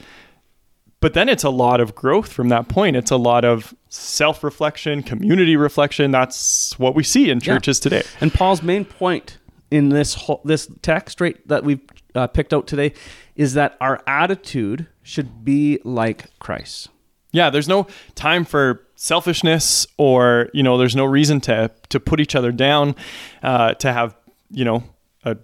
But 1.02 1.14
then 1.14 1.28
it's 1.28 1.44
a 1.44 1.50
lot 1.50 1.82
of 1.82 1.94
growth 1.94 2.32
from 2.32 2.48
that 2.48 2.70
point. 2.70 2.96
It's 2.96 3.12
a 3.12 3.18
lot 3.18 3.44
of 3.44 3.76
self 3.90 4.42
reflection, 4.42 5.04
community 5.04 5.58
reflection. 5.58 6.12
That's 6.12 6.80
what 6.80 6.96
we 6.96 7.04
see 7.04 7.30
in 7.30 7.42
churches 7.42 7.80
today. 7.80 8.04
And 8.22 8.34
Paul's 8.34 8.64
main 8.64 8.86
point 8.86 9.38
in 9.74 9.90
this 9.90 10.14
whole, 10.14 10.40
this 10.46 10.70
text 10.84 11.20
right 11.20 11.36
that 11.48 11.64
we've 11.64 11.82
uh, 12.14 12.28
picked 12.28 12.54
out 12.54 12.68
today 12.68 12.94
is 13.36 13.56
that 13.56 13.76
our 13.82 14.04
attitude 14.06 14.86
should 15.02 15.44
be 15.44 15.80
like 15.84 16.26
Christ. 16.38 16.90
Yeah, 17.32 17.50
there's 17.50 17.68
no 17.68 17.88
time 18.14 18.46
for 18.46 18.86
selfishness 18.96 19.88
or, 19.98 20.50
you 20.54 20.62
know, 20.62 20.78
there's 20.78 20.96
no 20.96 21.06
reason 21.06 21.42
to 21.42 21.72
to 21.90 22.00
put 22.00 22.20
each 22.20 22.36
other 22.36 22.52
down, 22.52 22.96
uh, 23.42 23.74
to 23.74 23.92
have, 23.92 24.16
you 24.52 24.64
know, 24.64 24.84
a 25.26 25.38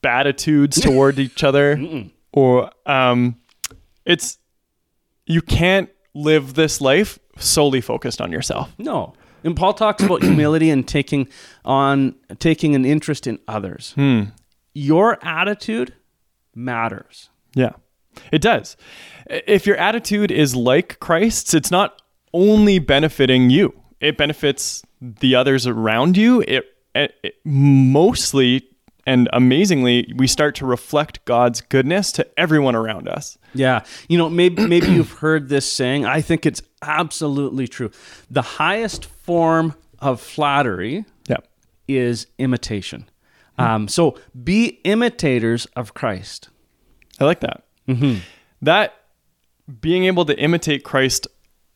bad 0.00 0.20
attitudes 0.26 0.80
toward 0.86 1.18
each 1.18 1.44
other 1.44 1.78
or 2.32 2.70
um 2.86 3.36
it's 4.06 4.38
you 5.26 5.42
can't 5.42 5.90
live 6.14 6.54
this 6.54 6.80
life 6.80 7.18
solely 7.36 7.82
focused 7.82 8.22
on 8.22 8.32
yourself. 8.32 8.72
No. 8.78 9.12
And 9.44 9.56
Paul 9.56 9.74
talks 9.74 10.02
about 10.02 10.22
humility 10.24 10.70
and 10.70 10.86
taking 10.86 11.28
on 11.64 12.14
taking 12.38 12.74
an 12.74 12.84
interest 12.84 13.26
in 13.26 13.38
others. 13.48 13.92
Hmm. 13.94 14.24
Your 14.72 15.18
attitude 15.24 15.94
matters. 16.54 17.30
Yeah, 17.54 17.72
it 18.32 18.42
does. 18.42 18.76
If 19.28 19.66
your 19.66 19.76
attitude 19.76 20.30
is 20.30 20.54
like 20.54 21.00
Christ's, 21.00 21.54
it's 21.54 21.70
not 21.70 22.00
only 22.32 22.78
benefiting 22.78 23.50
you, 23.50 23.74
it 24.00 24.16
benefits 24.16 24.82
the 25.00 25.34
others 25.34 25.66
around 25.66 26.16
you. 26.16 26.42
It, 26.42 26.64
it, 26.94 27.14
it 27.22 27.34
mostly 27.44 28.70
and 29.06 29.28
amazingly, 29.32 30.12
we 30.14 30.26
start 30.26 30.54
to 30.56 30.66
reflect 30.66 31.24
God's 31.24 31.60
goodness 31.62 32.12
to 32.12 32.26
everyone 32.38 32.76
around 32.76 33.08
us. 33.08 33.38
Yeah. 33.54 33.82
You 34.08 34.18
know, 34.18 34.28
maybe 34.28 34.66
maybe 34.66 34.88
you've 34.88 35.12
heard 35.12 35.48
this 35.48 35.70
saying. 35.70 36.04
I 36.04 36.20
think 36.20 36.46
it's 36.46 36.62
absolutely 36.82 37.66
true. 37.66 37.90
The 38.30 38.42
highest 38.42 39.06
form 39.30 39.74
of 40.00 40.20
flattery 40.20 41.04
Yeah. 41.28 41.36
is 41.86 42.26
imitation. 42.38 43.04
Um, 43.58 43.86
so 43.86 44.18
be 44.42 44.80
imitators 44.82 45.66
of 45.76 45.94
Christ. 45.94 46.48
I 47.20 47.24
like 47.26 47.38
that. 47.40 47.62
That 48.60 48.94
being 49.80 50.04
able 50.06 50.24
to 50.24 50.36
imitate 50.36 50.82
Christ 50.82 51.28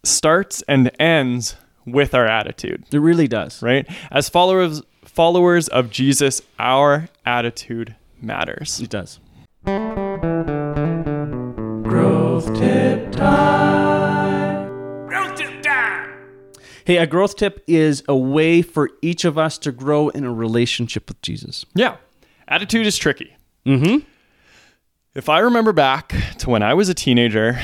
starts 0.03 0.63
and 0.67 0.91
ends 0.99 1.55
with 1.87 2.13
our 2.13 2.27
attitude, 2.27 2.87
It 2.93 2.99
really 2.99 3.29
does. 3.29 3.63
right? 3.63 3.87
As 4.11 4.29
followers 4.29 4.83
followers 5.05 5.69
of 5.69 5.91
Jesus, 5.93 6.43
our 6.59 7.09
attitude 7.25 7.95
matters. 8.21 8.81
It 8.81 8.91
does. 8.91 9.21
Growth 11.85 12.53
tip 12.59 13.13
time. 13.13 13.64
Hey, 16.87 16.99
a 16.99 17.07
growth 17.07 17.37
tip 17.37 17.65
is 17.67 18.03
a 18.09 18.17
way 18.17 18.61
for 18.61 18.91
each 19.01 19.25
of 19.25 19.39
us 19.39 19.57
to 19.59 19.73
grow 19.73 20.11
in 20.11 20.25
a 20.25 20.33
relationship 20.33 21.09
with 21.09 21.21
Jesus. 21.23 21.65
Yeah. 21.75 21.97
Attitude 22.47 22.87
is 22.87 22.97
tricky. 22.99 23.35
Mm-hmm. 23.65 24.07
If 25.15 25.29
I 25.29 25.39
remember 25.39 25.73
back 25.73 26.15
to 26.39 26.51
when 26.51 26.63
I 26.63 26.75
was 26.75 26.89
a 26.89 26.95
teenager, 26.95 27.59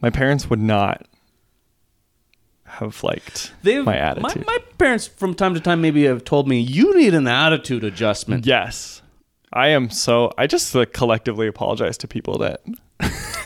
my 0.00 0.10
parents 0.10 0.48
would 0.48 0.60
not 0.60 1.06
have 2.64 3.02
liked 3.02 3.52
They've, 3.62 3.84
my 3.84 3.98
attitude. 3.98 4.46
My, 4.46 4.58
parents, 4.78 5.06
from 5.06 5.34
time 5.34 5.52
to 5.54 5.60
time, 5.60 5.82
maybe 5.82 6.04
have 6.04 6.24
told 6.24 6.48
me 6.48 6.58
you 6.58 6.96
need 6.96 7.12
an 7.12 7.28
attitude 7.28 7.84
adjustment. 7.84 8.46
yes. 8.46 9.02
I 9.52 9.68
am 9.68 9.90
so 9.90 10.32
I 10.38 10.46
just 10.46 10.74
like, 10.74 10.94
collectively 10.94 11.46
apologize 11.46 11.98
to 11.98 12.08
people 12.08 12.38
that 12.38 12.62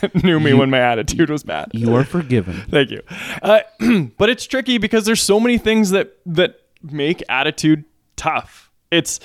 knew 0.23 0.39
me 0.39 0.53
when 0.53 0.69
my 0.69 0.79
attitude 0.79 1.29
was 1.29 1.43
bad. 1.43 1.67
You 1.73 1.95
are 1.95 2.03
forgiven. 2.03 2.53
Thank 2.69 2.91
you. 2.91 3.01
Uh, 3.41 3.59
but 4.17 4.29
it's 4.29 4.45
tricky 4.45 4.77
because 4.77 5.05
there's 5.05 5.21
so 5.21 5.39
many 5.39 5.57
things 5.57 5.89
that 5.91 6.17
that 6.25 6.59
make 6.83 7.23
attitude 7.29 7.83
tough. 8.15 8.71
It's 8.91 9.19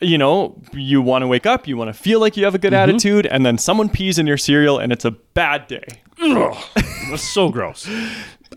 you 0.00 0.18
know, 0.18 0.60
you 0.72 1.00
want 1.00 1.22
to 1.22 1.28
wake 1.28 1.46
up, 1.46 1.68
you 1.68 1.76
want 1.76 1.88
to 1.88 1.92
feel 1.94 2.18
like 2.18 2.36
you 2.36 2.44
have 2.44 2.56
a 2.56 2.58
good 2.58 2.74
attitude, 2.74 3.24
and 3.26 3.46
then 3.46 3.56
someone 3.56 3.88
pees 3.88 4.18
in 4.18 4.26
your 4.26 4.36
cereal 4.36 4.78
and 4.80 4.92
it's 4.92 5.04
a 5.04 5.12
bad 5.12 5.68
day. 5.68 5.86
That's 7.08 7.22
so 7.22 7.50
gross. 7.50 7.88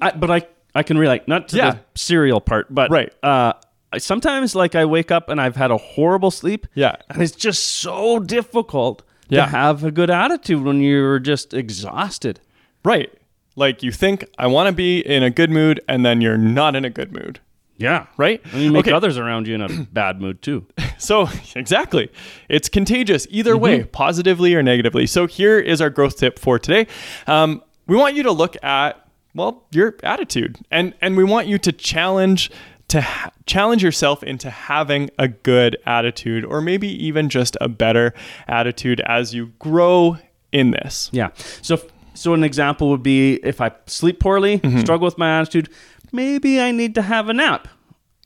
I, 0.01 0.09
but 0.11 0.31
I, 0.31 0.47
I 0.73 0.81
can 0.81 0.97
relate, 0.97 1.27
not 1.27 1.47
to 1.49 1.57
Yeah. 1.57 1.71
the 1.71 1.79
cereal 1.93 2.41
part, 2.41 2.73
but 2.73 2.89
Right. 2.89 3.13
Uh, 3.21 3.53
sometimes, 3.99 4.55
like, 4.55 4.73
I 4.73 4.85
wake 4.85 5.11
up 5.11 5.29
and 5.29 5.39
I've 5.39 5.55
had 5.55 5.69
a 5.69 5.77
horrible 5.77 6.31
sleep. 6.31 6.65
Yeah. 6.73 6.95
And 7.11 7.21
it's 7.21 7.35
just 7.35 7.63
so 7.63 8.17
difficult 8.17 9.03
Yeah. 9.29 9.45
to 9.45 9.51
have 9.51 9.83
a 9.83 9.91
good 9.91 10.09
attitude 10.09 10.63
when 10.63 10.81
you're 10.81 11.19
just 11.19 11.53
exhausted. 11.53 12.39
Right. 12.83 13.11
Like 13.55 13.81
you 13.83 13.91
think 13.91 14.25
I 14.37 14.47
want 14.47 14.67
to 14.67 14.73
be 14.73 14.99
in 14.99 15.23
a 15.23 15.29
good 15.29 15.49
mood 15.49 15.79
and 15.87 16.05
then 16.05 16.21
you're 16.21 16.37
not 16.37 16.75
in 16.75 16.85
a 16.85 16.89
good 16.89 17.11
mood. 17.13 17.39
Yeah. 17.77 18.05
Right? 18.17 18.41
And 18.53 18.61
you 18.61 18.71
make 18.71 18.85
Okay. 18.87 18.91
others 18.95 19.17
around 19.17 19.47
you 19.47 19.55
in 19.55 19.61
a 19.61 19.67
bad 19.91 20.21
mood 20.21 20.41
too. 20.41 20.65
So, 20.97 21.27
exactly. 21.57 22.09
It's 22.47 22.69
contagious 22.69 23.27
either 23.29 23.57
way, 23.57 23.83
positively 23.83 24.55
or 24.55 24.63
negatively. 24.63 25.05
So, 25.07 25.27
here 25.27 25.59
is 25.59 25.81
our 25.81 25.89
growth 25.89 26.15
tip 26.17 26.39
for 26.39 26.57
today. 26.57 26.87
Um, 27.27 27.61
we 27.85 27.97
want 27.97 28.15
you 28.15 28.23
to 28.23 28.31
look 28.31 28.55
at, 28.63 29.05
well, 29.33 29.65
your 29.71 29.95
attitude, 30.03 30.57
and, 30.71 30.93
and 31.01 31.17
we 31.17 31.25
want 31.25 31.47
you 31.47 31.57
to 31.59 31.73
challenge. 31.73 32.49
To 32.95 33.01
ha- 33.01 33.31
challenge 33.45 33.83
yourself 33.83 34.23
into 34.23 34.49
having 34.49 35.09
a 35.19 35.27
good 35.27 35.75
attitude, 35.85 36.45
or 36.45 36.61
maybe 36.61 36.87
even 37.05 37.27
just 37.27 37.57
a 37.59 37.67
better 37.67 38.13
attitude 38.47 39.01
as 39.01 39.33
you 39.33 39.47
grow 39.59 40.17
in 40.53 40.71
this. 40.71 41.09
Yeah. 41.11 41.31
So, 41.61 41.81
so 42.13 42.33
an 42.33 42.43
example 42.45 42.89
would 42.91 43.03
be 43.03 43.33
if 43.43 43.59
I 43.59 43.71
sleep 43.85 44.21
poorly, 44.21 44.59
Mm-hmm. 44.59 44.79
struggle 44.79 45.03
with 45.05 45.17
my 45.17 45.39
attitude, 45.41 45.67
maybe 46.13 46.61
I 46.61 46.71
need 46.71 46.95
to 46.95 47.01
have 47.01 47.27
a 47.27 47.33
nap 47.33 47.67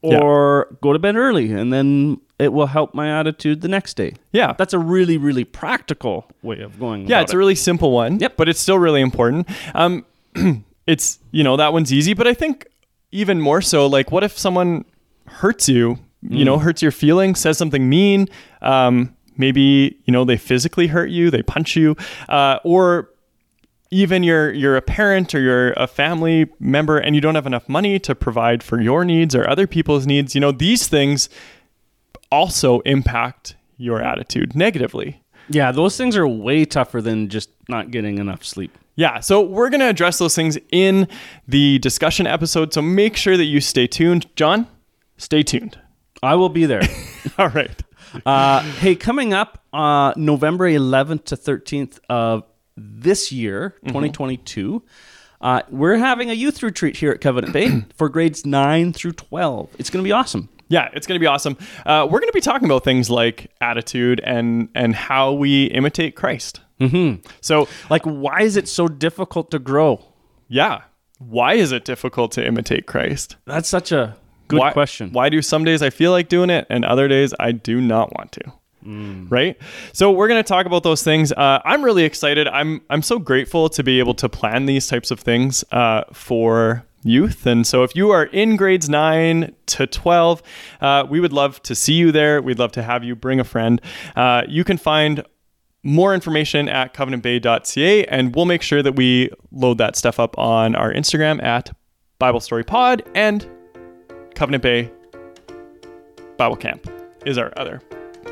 Yeah. 0.03 0.19
or 0.21 0.67
go 0.81 0.93
to 0.93 0.99
bed 0.99 1.15
early, 1.15 1.51
and 1.51 1.73
then 1.73 2.21
it 2.37 2.53
will 2.53 2.67
help 2.67 2.93
my 2.93 3.09
attitude 3.19 3.61
the 3.61 3.67
next 3.67 3.95
day. 3.95 4.13
Yeah. 4.33 4.53
That's 4.55 4.73
a 4.75 4.79
really, 4.79 5.17
really 5.17 5.45
practical 5.45 6.29
way 6.43 6.59
of 6.61 6.79
going. 6.79 7.07
Yeah, 7.07 7.21
it's 7.21 7.33
a 7.33 7.37
really 7.39 7.55
simple 7.55 7.91
one. 7.91 8.19
Yep. 8.19 8.37
But 8.37 8.47
it's 8.49 8.59
still 8.59 8.77
really 8.77 9.01
important. 9.01 9.47
Um, 9.73 10.05
it's 10.85 11.17
you 11.31 11.43
know 11.43 11.57
that 11.57 11.73
one's 11.73 11.91
easy, 11.91 12.13
but 12.13 12.27
I 12.27 12.35
think 12.35 12.67
even 13.11 13.41
more 13.41 13.61
so. 13.61 13.87
Like, 13.87 14.11
what 14.11 14.23
if 14.23 14.37
someone 14.37 14.85
hurts 15.27 15.67
you? 15.69 15.99
You 16.21 16.39
Mm. 16.41 16.45
know, 16.45 16.57
hurts 16.59 16.81
your 16.81 16.91
feelings, 16.91 17.39
says 17.39 17.57
something 17.57 17.87
mean. 17.87 18.27
Um, 18.61 19.15
maybe 19.37 19.97
you 20.05 20.11
know 20.11 20.25
they 20.25 20.35
physically 20.37 20.87
hurt 20.87 21.09
you, 21.09 21.31
they 21.31 21.41
punch 21.41 21.75
you, 21.77 21.95
uh, 22.27 22.59
or 22.65 23.09
even 23.91 24.21
you're 24.21 24.51
you're 24.51 24.75
a 24.75 24.81
parent 24.81 25.33
or 25.33 25.39
you're 25.39 25.71
a 25.73 25.87
family 25.87 26.47
member 26.59 26.97
and 26.99 27.15
you 27.15 27.21
don't 27.21 27.35
have 27.35 27.47
enough 27.47 27.67
money 27.69 27.99
to 27.99 28.13
provide 28.13 28.61
for 28.61 28.79
your 28.81 29.03
needs 29.05 29.33
or 29.33 29.49
other 29.49 29.65
people's 29.65 30.05
needs. 30.05 30.35
You 30.35 30.41
know, 30.41 30.51
these 30.51 30.87
things 30.87 31.29
also 32.31 32.79
impact 32.81 33.55
your 33.77 34.01
attitude 34.01 34.55
negatively. 34.55 35.21
Yeah, 35.49 35.71
those 35.71 35.97
things 35.97 36.15
are 36.15 36.27
way 36.27 36.65
tougher 36.65 37.01
than 37.01 37.29
just 37.29 37.49
not 37.67 37.89
getting 37.91 38.19
enough 38.19 38.43
sleep. 38.45 38.77
Yeah, 38.99 39.21
so 39.21 39.39
we're 39.41 39.69
going 39.69 39.79
to 39.79 39.87
address 39.87 40.17
those 40.17 40.35
things 40.35 40.57
in 40.73 41.07
the 41.47 41.79
discussion 41.79 42.27
episode. 42.27 42.73
So 42.73 42.81
make 42.81 43.15
sure 43.15 43.37
that 43.37 43.45
you 43.45 43.61
stay 43.61 43.87
tuned. 43.87 44.27
John, 44.35 44.67
stay 45.15 45.41
tuned. 45.41 45.79
I 46.21 46.35
will 46.35 46.49
be 46.49 46.65
there. 46.65 46.81
All 47.37 47.47
right. 47.47 47.81
uh, 48.25 48.61
hey, 48.61 48.95
coming 48.95 49.33
up 49.33 49.63
uh, 49.71 50.11
November 50.17 50.69
11th 50.69 51.23
to 51.27 51.37
13th 51.37 51.99
of 52.09 52.43
this 52.75 53.31
year, 53.31 53.75
2022, 53.85 54.83
uh, 55.39 55.61
we're 55.69 55.95
having 55.95 56.29
a 56.29 56.33
youth 56.33 56.61
retreat 56.61 56.97
here 56.97 57.11
at 57.11 57.21
Covenant 57.21 57.53
Bay 57.53 57.85
for 57.95 58.09
grades 58.09 58.45
9 58.45 58.91
through 58.91 59.13
12. 59.13 59.69
It's 59.79 59.89
going 59.89 60.03
to 60.03 60.07
be 60.07 60.11
awesome. 60.11 60.49
Yeah, 60.67 60.89
it's 60.91 61.07
going 61.07 61.15
to 61.15 61.23
be 61.23 61.25
awesome. 61.25 61.57
Uh, 61.85 62.05
we're 62.05 62.19
going 62.19 62.27
to 62.27 62.33
be 62.33 62.41
talking 62.41 62.65
about 62.65 62.83
things 62.83 63.09
like 63.09 63.49
attitude 63.61 64.19
and 64.25 64.67
and 64.75 64.93
how 64.93 65.31
we 65.31 65.67
imitate 65.67 66.17
Christ. 66.17 66.59
Mm-hmm. 66.79 67.25
So, 67.41 67.67
Like, 67.89 68.03
why 68.03 68.41
is 68.41 68.55
it 68.57 68.67
so 68.67 68.87
difficult 68.87 69.51
to 69.51 69.59
grow? 69.59 70.03
yeah, 70.47 70.81
why 71.19 71.53
is 71.55 71.71
it 71.73 71.83
difficult 71.83 72.31
to 72.33 72.45
imitate 72.47 72.85
Christ? 72.85 73.35
That's 73.45 73.67
such 73.67 73.91
a 73.91 74.15
good 74.47 74.59
why, 74.59 74.71
question. 74.71 75.11
Why 75.11 75.27
do 75.29 75.41
some 75.41 75.65
days 75.65 75.81
I 75.81 75.89
feel 75.89 76.11
like 76.11 76.29
doing 76.29 76.49
it 76.49 76.65
and 76.69 76.85
other 76.85 77.07
days 77.09 77.33
I 77.39 77.51
do 77.51 77.81
not 77.81 78.15
want 78.17 78.31
to? 78.33 78.53
Right. 79.29 79.57
So 79.91 80.09
we're 80.11 80.29
going 80.29 80.41
to 80.41 80.47
talk 80.47 80.65
about 80.65 80.83
those 80.83 81.03
things. 81.03 81.33
Uh, 81.33 81.59
I'm 81.65 81.83
really 81.83 82.05
excited. 82.05 82.47
I'm 82.47 82.81
I'm 82.89 83.01
so 83.01 83.19
grateful 83.19 83.67
to 83.69 83.83
be 83.83 83.99
able 83.99 84.13
to 84.15 84.29
plan 84.29 84.65
these 84.65 84.87
types 84.87 85.11
of 85.11 85.19
things 85.19 85.65
uh, 85.71 86.05
for 86.13 86.85
youth. 87.03 87.45
And 87.45 87.67
so 87.67 87.83
if 87.83 87.95
you 87.95 88.11
are 88.11 88.23
in 88.25 88.55
grades 88.55 88.89
nine 88.89 89.53
to 89.67 89.85
12, 89.85 90.41
uh, 90.81 91.05
we 91.09 91.19
would 91.19 91.33
love 91.33 91.61
to 91.63 91.75
see 91.75 91.93
you 91.93 92.11
there. 92.13 92.41
We'd 92.41 92.57
love 92.57 92.71
to 92.71 92.81
have 92.81 93.03
you 93.03 93.15
bring 93.15 93.39
a 93.39 93.43
friend. 93.43 93.81
Uh, 94.15 94.43
you 94.47 94.63
can 94.63 94.77
find 94.77 95.23
more 95.83 96.13
information 96.13 96.67
at 96.67 96.93
covenantbay.ca 96.93 98.05
and 98.05 98.35
we'll 98.35 98.45
make 98.45 98.61
sure 98.61 98.83
that 98.83 98.95
we 98.95 99.29
load 99.51 99.77
that 99.77 99.95
stuff 99.95 100.19
up 100.19 100.37
on 100.37 100.75
our 100.75 100.93
Instagram 100.93 101.41
at 101.43 101.71
Bible 102.19 102.39
Story 102.41 102.63
Pod 102.63 103.03
and 103.15 103.47
Covenant 104.35 104.61
Bay 104.63 104.91
Bible 106.37 106.55
Camp 106.57 106.89
is 107.25 107.37
our 107.37 107.51
other. 107.57 107.81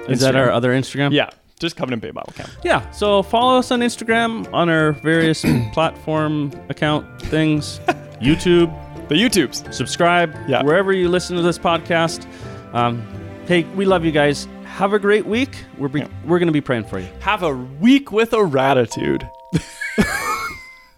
is 0.08 0.20
that 0.22 0.36
our 0.36 0.52
other 0.52 0.72
Instagram? 0.72 1.12
Yeah, 1.12 1.30
just 1.60 1.76
Covenant 1.76 2.02
Bay 2.02 2.12
Bible 2.12 2.34
Camp. 2.36 2.50
Yeah. 2.64 2.90
So 2.92 3.24
follow 3.24 3.58
us 3.60 3.72
on 3.72 3.80
Instagram 3.82 4.52
on 4.54 4.70
our 4.70 4.94
various 4.94 5.44
platform 5.74 6.52
account 6.70 7.22
things, 7.24 7.80
YouTube. 8.22 8.74
The 9.10 9.16
YouTubes. 9.16 9.74
subscribe 9.74 10.36
Yeah. 10.50 10.64
wherever 10.64 10.92
you 10.92 11.08
listen 11.08 11.36
to 11.38 11.42
this 11.42 11.58
podcast. 11.58 12.26
Um, 12.74 13.02
hey, 13.48 13.64
we 13.76 13.86
love 13.86 14.04
you 14.04 14.12
guys. 14.12 14.48
Have 14.78 14.94
a 14.94 15.00
great 15.00 15.26
week. 15.26 15.50
We're 15.80 15.88
be- 15.88 16.06
we're 16.24 16.38
gonna 16.38 16.52
be 16.52 16.62
praying 16.62 16.84
for 16.84 17.00
you. 17.00 17.08
Have 17.22 17.42
a 17.42 17.52
week 17.52 18.12
with 18.12 18.32
a 18.34 18.44
ratitude. 18.44 19.28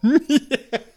yeah. 0.04 0.58